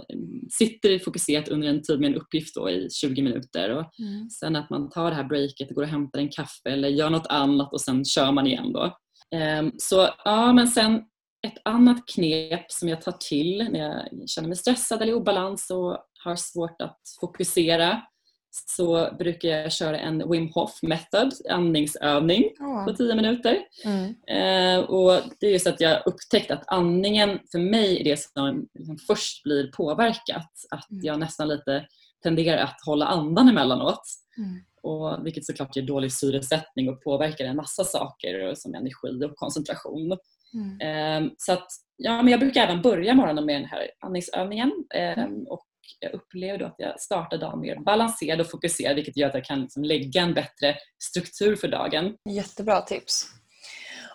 sitter 0.59 0.99
fokuserat 0.99 1.49
under 1.49 1.69
en 1.69 1.83
tid 1.83 2.01
med 2.01 2.11
en 2.11 2.21
uppgift 2.21 2.55
då 2.55 2.71
i 2.71 2.91
20 2.91 3.23
minuter. 3.23 3.71
Och 3.71 3.99
mm. 3.99 4.31
Sen 4.31 4.57
att 4.57 4.71
man 4.71 4.91
tar 4.91 5.11
det 5.11 5.17
här 5.17 5.25
breaket 5.25 5.69
och 5.69 5.75
går 5.75 5.83
och 5.83 5.89
hämtar 5.89 6.19
en 6.19 6.29
kaffe 6.29 6.71
eller 6.71 6.89
gör 6.89 7.11
något 7.11 7.27
annat 7.27 7.73
och 7.73 7.81
sen 7.81 8.05
kör 8.05 8.33
man 8.33 8.47
igen. 8.47 8.73
Då. 8.73 8.97
Um, 9.61 9.73
så 9.79 10.09
ja, 10.25 10.53
men 10.53 10.69
sen 10.69 11.03
ett 11.47 11.59
annat 11.65 12.07
knep 12.07 12.73
som 12.73 12.89
jag 12.89 13.01
tar 13.01 13.13
till 13.13 13.69
när 13.73 13.81
jag 13.81 14.29
känner 14.29 14.49
mig 14.49 14.57
stressad 14.57 15.03
eller 15.03 15.13
i 15.13 15.15
obalans 15.15 15.71
och 15.71 15.99
har 16.25 16.37
svårt 16.37 16.83
att 16.83 17.01
fokusera 17.21 18.03
så 18.55 19.09
brukar 19.19 19.49
jag 19.49 19.73
köra 19.73 19.99
en 19.99 20.31
Wim 20.31 20.51
Hof 20.55 20.83
method, 20.83 21.33
andningsövning 21.51 22.45
oh. 22.61 22.85
på 22.85 22.93
10 22.93 23.15
minuter. 23.15 23.59
Mm. 23.85 24.15
Eh, 24.27 24.85
och 24.85 25.21
det 25.41 25.47
är 25.47 25.51
just 25.51 25.67
att 25.67 25.81
jag 25.81 26.03
upptäckt 26.07 26.51
att 26.51 26.65
andningen 26.67 27.39
för 27.53 27.59
mig 27.59 28.01
är 28.01 28.05
det 28.05 28.21
som 28.21 28.69
liksom 28.75 28.99
först 28.99 29.43
blir 29.43 29.73
påverkat. 29.73 30.51
Att 30.71 30.91
mm. 30.91 31.05
jag 31.05 31.21
nästan 31.21 31.49
lite 31.49 31.87
tenderar 32.23 32.63
att 32.63 32.77
hålla 32.87 33.07
andan 33.07 33.49
emellanåt. 33.49 34.03
Mm. 34.39 34.61
Och, 34.83 35.27
vilket 35.27 35.47
såklart 35.47 35.77
ger 35.77 35.83
dålig 35.83 36.13
syresättning 36.13 36.89
och 36.89 37.03
påverkar 37.03 37.45
en 37.45 37.57
massa 37.57 37.85
saker 37.85 38.55
som 38.55 38.75
energi 38.75 39.25
och 39.25 39.37
koncentration. 39.37 40.19
Mm. 40.55 40.81
Eh, 41.27 41.31
så 41.39 41.53
att, 41.53 41.67
ja, 41.97 42.23
men 42.23 42.29
jag 42.29 42.41
brukar 42.41 42.63
även 42.63 42.83
börja 42.83 43.15
morgonen 43.15 43.47
med 43.47 43.61
den 43.61 43.69
här 43.69 43.91
andningsövningen. 44.01 44.73
Eh, 44.95 45.25
och 45.49 45.67
jag 46.01 46.15
upplever 46.15 46.59
då 46.59 46.67
att 46.67 46.75
jag 46.79 47.01
startar 47.01 47.39
dagen 47.39 47.61
mer 47.61 47.77
balanserad 47.77 48.41
och 48.41 48.51
fokuserad 48.51 48.97
vilket 48.97 49.17
gör 49.17 49.29
att 49.29 49.35
jag 49.35 49.45
kan 49.45 49.61
liksom 49.61 49.85
lägga 49.85 50.21
en 50.21 50.35
bättre 50.35 50.77
struktur 50.99 51.57
för 51.57 51.69
dagen. 51.69 52.17
Jättebra 52.31 52.81
tips. 52.81 53.27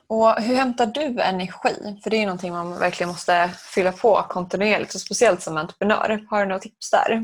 Och 0.07 0.41
hur 0.41 0.55
hämtar 0.55 0.85
du 0.85 1.21
energi? 1.21 1.99
För 2.03 2.09
det 2.09 2.15
är 2.15 2.19
ju 2.19 2.25
någonting 2.25 2.51
man 2.51 2.79
verkligen 2.79 3.09
måste 3.09 3.51
fylla 3.73 3.91
på 3.91 4.25
kontinuerligt 4.29 4.95
och 4.95 5.01
speciellt 5.01 5.41
som 5.41 5.57
entreprenör. 5.57 6.25
Har 6.29 6.39
du 6.39 6.45
några 6.45 6.59
tips 6.59 6.91
där? 6.91 7.23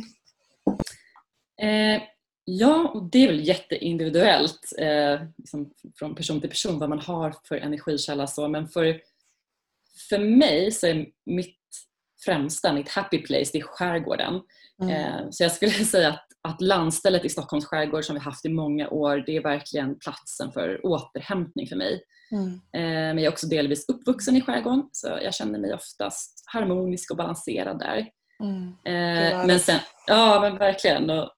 Eh, 1.62 2.02
ja, 2.44 2.92
och 2.94 3.10
det 3.12 3.24
är 3.24 3.28
väl 3.28 3.48
jätteindividuellt 3.48 4.74
eh, 4.80 5.28
liksom 5.38 5.72
från 6.00 6.16
person 6.16 6.42
till 6.42 6.50
person 6.50 6.80
vad 6.80 6.90
man 6.90 7.00
har 7.00 7.36
för 7.48 7.56
energikälla. 7.56 8.28
Så. 8.28 8.48
Men 8.48 8.68
för, 8.68 9.02
för 10.10 10.20
mig 10.20 10.72
så 10.72 10.88
är 10.88 11.06
mitt 11.26 11.65
främsta, 12.26 12.74
mitt 12.74 12.90
happy 12.90 13.18
place, 13.18 13.50
det 13.54 13.60
är 13.60 13.64
skärgården. 13.64 14.42
Mm. 14.82 14.96
Eh, 14.96 15.30
så 15.32 15.44
jag 15.44 15.52
skulle 15.52 15.72
säga 15.86 16.10
att, 16.10 16.28
att 16.42 16.62
landstället 16.62 17.26
i 17.26 17.30
Stockholms 17.30 17.66
skärgård 17.66 18.06
som 18.06 18.16
vi 18.16 18.22
haft 18.22 18.46
i 18.46 18.50
många 18.50 18.90
år, 18.90 19.24
det 19.26 19.38
är 19.38 19.42
verkligen 19.42 20.00
platsen 20.00 20.52
för 20.52 20.86
återhämtning 20.86 21.68
för 21.68 21.76
mig. 21.76 22.02
Mm. 22.32 22.48
Eh, 22.54 23.14
men 23.16 23.18
jag 23.18 23.26
är 23.26 23.32
också 23.32 23.48
delvis 23.48 23.90
uppvuxen 23.90 24.36
i 24.36 24.42
skärgården 24.42 24.90
så 24.92 25.08
jag 25.08 25.34
känner 25.34 25.60
mig 25.60 25.74
oftast 25.74 26.44
harmonisk 26.46 27.12
och 27.12 27.18
balanserad 27.18 27.80
där. 27.80 28.08
Mm. 28.44 28.68
Eh, 28.68 29.48
men 29.48 29.60
sen, 29.60 29.80
ja 30.08 30.40
men 30.42 30.58
verkligen. 30.58 31.10
Och 31.10 31.32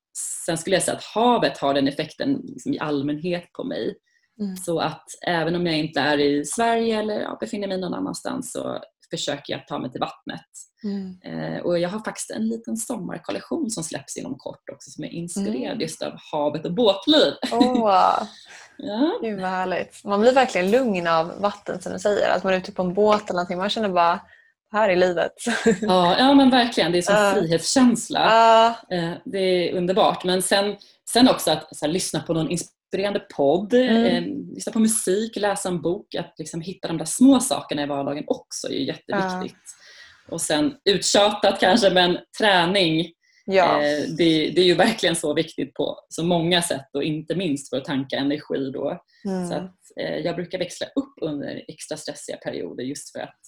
sen 0.45 0.58
skulle 0.58 0.76
jag 0.76 0.84
säga 0.84 0.97
att 0.97 1.04
havet 1.04 1.58
har 1.58 1.73
den 1.73 1.88
effekten 1.88 2.41
liksom 2.43 2.73
i 2.73 2.80
allmänhet 2.80 3.54
på 3.54 3.63
mig. 3.63 3.97
Mm. 4.39 4.58
Så 4.58 4.80
att 4.80 5.06
även 5.28 5.56
om 5.56 5.65
jag 5.65 5.78
inte 5.78 6.00
är 6.00 6.17
i 6.17 6.45
Sverige 6.45 7.00
eller 7.00 7.21
ja, 7.21 7.38
befinner 7.39 7.67
mig 7.67 7.78
någon 7.78 7.93
annanstans 7.93 8.52
så 8.52 8.82
försöker 9.10 9.54
jag 9.54 9.67
ta 9.67 9.80
mig 9.80 9.91
till 9.91 10.02
vattnet. 10.02 10.46
Mm. 10.84 11.17
Eh, 11.24 11.62
och 11.62 11.80
jag 11.80 11.89
har 11.89 12.00
faktiskt 12.00 12.32
en 12.32 12.48
liten 12.48 12.78
sommarkollektion 12.78 13.70
som 13.70 13.84
släpps 13.84 14.17
inom 14.17 14.36
kort 14.38 14.70
också 14.72 14.91
som 14.91 15.04
är 15.04 15.10
inspirerad 15.10 15.72
mm. 15.72 15.82
just 15.82 16.02
av 16.02 16.13
havet 16.32 16.65
och 16.65 16.74
båtliv. 16.74 17.34
Oh. 17.52 18.24
ja. 18.78 19.20
Gud 19.22 19.41
vad 19.41 19.50
härligt. 19.50 20.04
Man 20.04 20.22
blir 20.22 20.32
verkligen 20.32 20.72
lugn 20.72 21.08
av 21.08 21.41
vatten 21.41 21.82
som 21.82 21.93
du 21.93 22.00
säger. 22.00 22.30
Att 22.30 22.43
man 22.43 22.54
är 22.54 22.58
ute 22.58 22.72
på 22.72 22.82
en 22.82 22.93
båt 22.93 23.30
eller 23.30 23.38
någonting. 23.38 23.58
Man 23.58 23.70
känner 23.70 23.89
bara 23.89 24.20
här 24.72 24.89
är 24.89 24.96
livet. 24.96 25.34
ja, 25.82 26.17
ja 26.17 26.34
men 26.34 26.50
verkligen. 26.50 26.91
Det 26.91 26.98
är 26.98 27.12
en 27.12 27.38
uh. 27.38 27.41
frihetskänsla. 27.41 28.20
Uh. 28.91 28.98
Eh, 28.98 29.13
det 29.26 29.39
är 29.39 29.78
underbart. 29.78 30.24
Men 30.24 30.41
sen, 30.41 30.76
sen 31.13 31.30
också 31.30 31.52
att 31.52 31.70
här, 31.82 31.88
lyssna 31.88 32.20
på 32.20 32.34
någon 32.34 32.52
inspirerande 32.88 33.19
podd, 33.19 33.73
mm. 33.73 34.06
eh, 34.06 34.23
lyssna 34.56 34.71
på 34.73 34.80
musik, 34.80 35.36
läsa 35.36 35.69
en 35.69 35.82
bok. 35.82 36.15
Att 36.15 36.34
liksom 36.38 36.62
hitta 36.62 36.88
de 36.88 36.97
där 36.97 37.06
små 37.06 37.39
sakerna 37.39 37.84
i 37.84 37.86
vardagen 37.86 38.23
också 38.28 38.67
är 38.67 38.80
jätteviktigt. 38.80 39.62
Uh. 40.28 40.34
Och 40.34 40.41
sen 40.41 40.73
uttjatat 40.89 41.60
kanske 41.60 41.89
men 41.89 42.17
träning 42.39 43.13
Ja. 43.50 43.84
Eh, 43.84 44.04
det, 44.17 44.50
det, 44.50 44.62
är 44.62 44.65
ju 44.65 44.76
verkligen 44.76 45.15
så 45.15 45.34
viktigt 45.34 45.73
på 45.73 46.00
så 46.10 46.23
många 46.23 46.62
sätt 46.62 46.88
och 46.93 47.04
inte 47.04 47.36
minst 47.36 47.69
för 47.69 47.78
att 47.78 47.86
tanka 47.86 48.17
energi. 48.17 48.71
Då. 48.73 49.02
Mm. 49.26 49.47
Så 49.47 49.54
att, 49.54 49.76
eh, 50.00 50.17
jag 50.17 50.36
brukar 50.36 50.60
växla 50.60 50.88
upp 50.88 51.13
under 51.21 51.63
extra 51.67 51.97
stressiga 51.97 52.38
perioder 52.38 52.84
just 52.84 53.12
för 53.12 53.19
att 53.19 53.39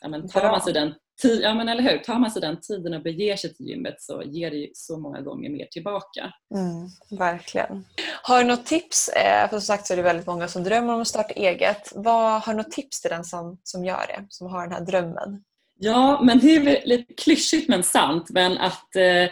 ja, 0.00 0.08
men 0.08 0.28
tar, 0.28 0.50
man 0.50 0.60
sig 0.60 0.72
den 0.72 0.94
ja, 1.22 1.54
men 1.54 1.68
eller 1.68 1.82
hur? 1.82 1.98
tar 1.98 2.18
man 2.18 2.30
sig 2.30 2.42
den 2.42 2.60
tiden 2.60 2.94
och 2.94 3.02
beger 3.02 3.36
sig 3.36 3.54
till 3.54 3.66
gymmet 3.66 3.94
så 3.98 4.22
ger 4.22 4.50
det 4.50 4.70
så 4.74 4.98
många 4.98 5.20
gånger 5.20 5.50
mer 5.50 5.66
tillbaka. 5.66 6.32
Mm, 6.54 7.18
verkligen. 7.18 7.84
Har 8.22 8.38
du 8.38 8.44
något 8.48 8.66
tips? 8.66 9.08
Eh, 9.08 9.48
för 9.50 9.56
som 9.56 9.60
sagt 9.60 9.86
så 9.86 9.92
är 9.92 9.96
det 9.96 10.02
väldigt 10.02 10.26
många 10.26 10.48
som 10.48 10.64
drömmer 10.64 10.94
om 10.94 11.00
att 11.00 11.08
starta 11.08 11.34
eget. 11.34 11.92
Vad, 11.94 12.42
har 12.42 12.52
du 12.52 12.56
något 12.56 12.70
tips 12.70 13.00
till 13.00 13.10
den 13.10 13.24
som, 13.24 13.58
som 13.62 13.84
gör 13.84 14.06
det? 14.08 14.26
Som 14.28 14.46
har 14.46 14.62
den 14.62 14.72
här 14.72 14.84
drömmen? 14.84 15.42
Ja, 15.78 16.20
men 16.22 16.38
det 16.38 16.56
är 16.56 16.86
lite 16.86 17.14
klyschigt 17.14 17.68
men 17.68 17.82
sant. 17.82 18.30
Men 18.30 18.58
att 18.58 18.96
eh, 18.96 19.30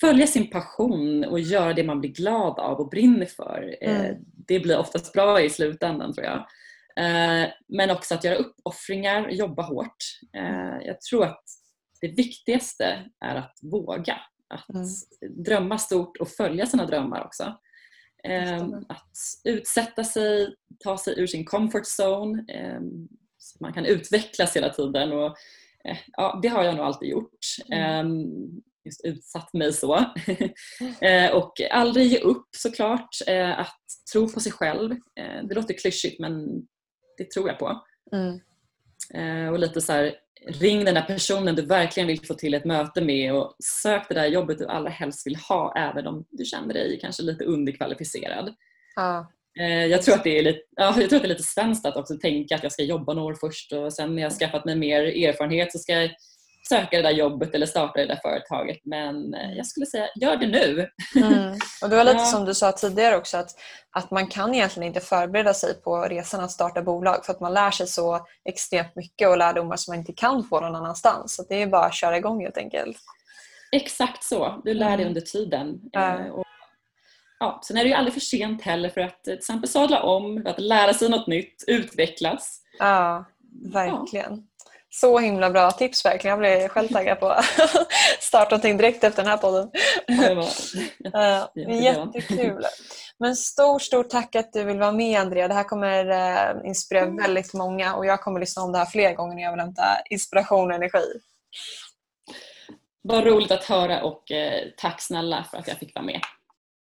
följa 0.00 0.26
sin 0.26 0.50
passion 0.50 1.24
och 1.24 1.40
göra 1.40 1.72
det 1.72 1.84
man 1.84 2.00
blir 2.00 2.10
glad 2.10 2.58
av 2.58 2.80
och 2.80 2.88
brinner 2.88 3.26
för. 3.26 3.76
Eh, 3.80 4.00
mm. 4.00 4.16
det 4.46 4.60
blir 4.60 4.78
oftast 4.78 5.12
bra 5.12 5.40
i 5.40 5.50
slutändan 5.50 6.14
tror 6.14 6.26
jag. 6.26 6.46
Eh, 6.96 7.50
men 7.68 7.90
också 7.90 8.14
att 8.14 8.24
göra 8.24 8.36
uppoffringar, 8.36 9.30
jobba 9.30 9.62
hårt. 9.62 9.96
Eh, 10.36 10.86
jag 10.86 11.00
tror 11.00 11.24
att 11.24 11.44
det 12.00 12.08
viktigaste 12.08 13.10
är 13.24 13.36
att 13.36 13.58
våga. 13.62 14.20
Att 14.48 14.74
mm. 14.74 15.44
drömma 15.44 15.78
stort 15.78 16.16
och 16.16 16.28
följa 16.28 16.66
sina 16.66 16.86
drömmar 16.86 17.24
också. 17.24 17.44
Att 18.88 19.16
utsätta 19.44 20.04
sig, 20.04 20.54
ta 20.84 20.98
sig 20.98 21.20
ur 21.20 21.26
sin 21.26 21.44
comfort 21.44 21.82
zone. 22.00 22.44
Så 23.38 23.56
man 23.60 23.72
kan 23.72 23.86
utvecklas 23.86 24.56
hela 24.56 24.70
tiden. 24.70 25.12
Och, 25.12 25.36
ja, 26.12 26.40
det 26.42 26.48
har 26.48 26.64
jag 26.64 26.74
nog 26.76 26.84
alltid 26.84 27.08
gjort. 27.08 27.38
Mm. 27.72 28.26
Just 28.84 29.04
utsatt 29.04 29.52
mig 29.52 29.72
så. 29.72 29.94
och 31.32 31.52
aldrig 31.70 32.06
ge 32.06 32.18
upp 32.18 32.48
såklart. 32.56 33.16
Att 33.56 33.82
tro 34.12 34.28
på 34.28 34.40
sig 34.40 34.52
själv. 34.52 34.96
Det 35.48 35.54
låter 35.54 35.78
klyschigt 35.78 36.20
men 36.20 36.66
det 37.22 37.30
tror 37.30 37.48
jag 37.48 37.58
på. 37.58 37.82
Mm. 38.12 38.40
Eh, 39.14 39.52
och 39.52 39.58
lite 39.58 39.80
så 39.80 39.92
här, 39.92 40.14
ring 40.46 40.84
den 40.84 40.94
där 40.94 41.02
personen 41.02 41.54
du 41.54 41.62
verkligen 41.62 42.06
vill 42.06 42.26
få 42.26 42.34
till 42.34 42.54
ett 42.54 42.64
möte 42.64 43.00
med 43.00 43.34
och 43.34 43.56
sök 43.82 44.08
det 44.08 44.14
där 44.14 44.26
jobbet 44.26 44.58
du 44.58 44.66
allra 44.66 44.90
helst 44.90 45.26
vill 45.26 45.36
ha 45.36 45.74
även 45.76 46.06
om 46.06 46.24
du 46.30 46.44
känner 46.44 46.74
dig 46.74 46.98
kanske 47.00 47.22
lite 47.22 47.44
underkvalificerad. 47.44 48.54
Ja. 48.96 49.32
Eh, 49.60 49.86
jag, 49.86 50.02
tror 50.02 50.14
att 50.14 50.24
det 50.24 50.38
är 50.38 50.42
lite, 50.42 50.60
ja, 50.76 50.94
jag 51.00 51.08
tror 51.08 51.16
att 51.16 51.22
det 51.22 51.26
är 51.26 51.36
lite 51.36 51.42
svenskt 51.42 51.86
att 51.86 51.96
också 51.96 52.18
tänka 52.18 52.54
att 52.54 52.62
jag 52.62 52.72
ska 52.72 52.82
jobba 52.82 53.14
några 53.14 53.28
år 53.28 53.36
först 53.40 53.72
och 53.72 53.92
sen 53.92 54.14
när 54.14 54.22
jag 54.22 54.32
skaffat 54.32 54.64
mig 54.64 54.76
mer 54.76 55.02
erfarenhet 55.02 55.72
så 55.72 55.78
ska 55.78 55.92
jag 55.92 56.10
söka 56.68 56.96
det 56.96 57.02
där 57.02 57.10
jobbet 57.10 57.54
eller 57.54 57.66
starta 57.66 58.00
det 58.00 58.06
där 58.06 58.18
företaget. 58.22 58.78
Men 58.84 59.34
eh, 59.34 59.52
jag 59.52 59.66
skulle 59.66 59.86
säga, 59.86 60.06
gör 60.20 60.36
det 60.36 60.46
nu. 60.46 60.88
Mm. 61.16 61.52
Och 61.82 61.88
det 61.90 61.96
var 61.96 62.04
lite 62.04 62.16
Ja. 62.18 62.24
som 62.24 62.44
du 62.44 62.54
sa 62.54 62.72
tidigare 62.72 63.16
också 63.16 63.36
att, 63.36 63.50
att 63.90 64.10
man 64.10 64.26
kan 64.26 64.54
egentligen 64.54 64.86
inte 64.86 65.00
förbereda 65.00 65.54
sig 65.54 65.82
på 65.82 66.02
resan 66.02 66.40
att 66.44 66.50
starta 66.50 66.82
bolag 66.82 67.24
för 67.26 67.32
att 67.32 67.40
man 67.40 67.54
lär 67.54 67.70
sig 67.70 67.86
så 67.86 68.26
extremt 68.48 68.96
mycket 68.96 69.28
och 69.28 69.38
lärdomar 69.38 69.76
som 69.76 69.92
man 69.92 69.98
inte 69.98 70.12
kan 70.12 70.44
få 70.44 70.60
någon 70.60 70.76
annanstans. 70.76 71.34
Så 71.36 71.44
det 71.48 71.62
är 71.62 71.66
bara 71.66 71.84
att 71.86 71.94
köra 71.94 72.16
igång 72.16 72.40
helt 72.42 72.56
enkelt. 72.58 72.96
Exakt 73.72 74.24
så. 74.24 74.60
Du 74.64 74.74
lär 74.74 74.86
dig 74.86 74.94
Mm. 74.94 75.06
under 75.08 75.20
tiden. 75.20 75.80
Ja. 75.92 76.18
Eh, 76.18 76.26
Och, 76.26 76.44
ja, 77.38 77.60
sen 77.64 77.76
är 77.76 77.82
det 77.82 77.88
ju 77.88 77.94
aldrig 77.94 78.12
för 78.14 78.20
sent 78.20 78.62
heller 78.62 78.88
för 78.88 79.00
att 79.00 79.24
till 79.24 79.32
exempel 79.32 79.68
sadla 79.70 80.02
om, 80.02 80.42
för 80.42 80.50
att 80.50 80.60
lära 80.60 80.94
sig 80.94 81.08
något 81.10 81.26
nytt, 81.26 81.64
utvecklas. 81.66 82.60
Ja, 82.78 83.24
verkligen. 83.72 84.46
Så 84.94 85.18
himla 85.18 85.50
bra 85.50 85.70
tips 85.70 86.04
verkligen. 86.04 86.42
Jag 86.42 86.58
blir 86.58 86.68
själv 86.68 86.88
taggad 86.88 87.20
på 87.20 87.26
att 87.30 87.44
starta 88.20 88.50
någonting 88.50 88.76
direkt 88.76 89.04
efter 89.04 89.22
den 89.22 89.30
här 89.30 89.38
podden. 89.38 89.70
Ja, 91.12 91.52
jättekul. 91.82 92.64
Men 93.18 93.36
stort, 93.36 93.82
stort 93.82 94.08
tack 94.08 94.34
att 94.34 94.52
du 94.52 94.64
vill 94.64 94.78
vara 94.78 94.92
med 94.92 95.20
Andrea. 95.20 95.48
Det 95.48 95.54
här 95.54 95.64
kommer 95.64 96.10
eh, 96.10 96.66
inspirera 96.68 97.06
väldigt 97.06 97.54
många 97.54 97.94
och 97.94 98.06
jag 98.06 98.20
kommer 98.20 98.40
lyssna 98.40 98.62
om 98.62 98.72
det 98.72 98.78
här 98.78 98.86
fler 98.86 99.14
gånger 99.14 99.34
när 99.34 99.42
jag 99.42 99.50
vill 99.50 99.60
hämta 99.60 99.82
inspiration 100.10 100.70
och 100.70 100.76
energi. 100.76 101.04
Vad 103.02 103.24
roligt 103.24 103.50
att 103.50 103.64
höra 103.64 104.02
och 104.02 104.30
eh, 104.32 104.62
tack 104.76 105.00
snälla 105.00 105.44
för 105.50 105.58
att 105.58 105.68
jag 105.68 105.78
fick 105.78 105.94
vara 105.94 106.04
med. 106.04 106.20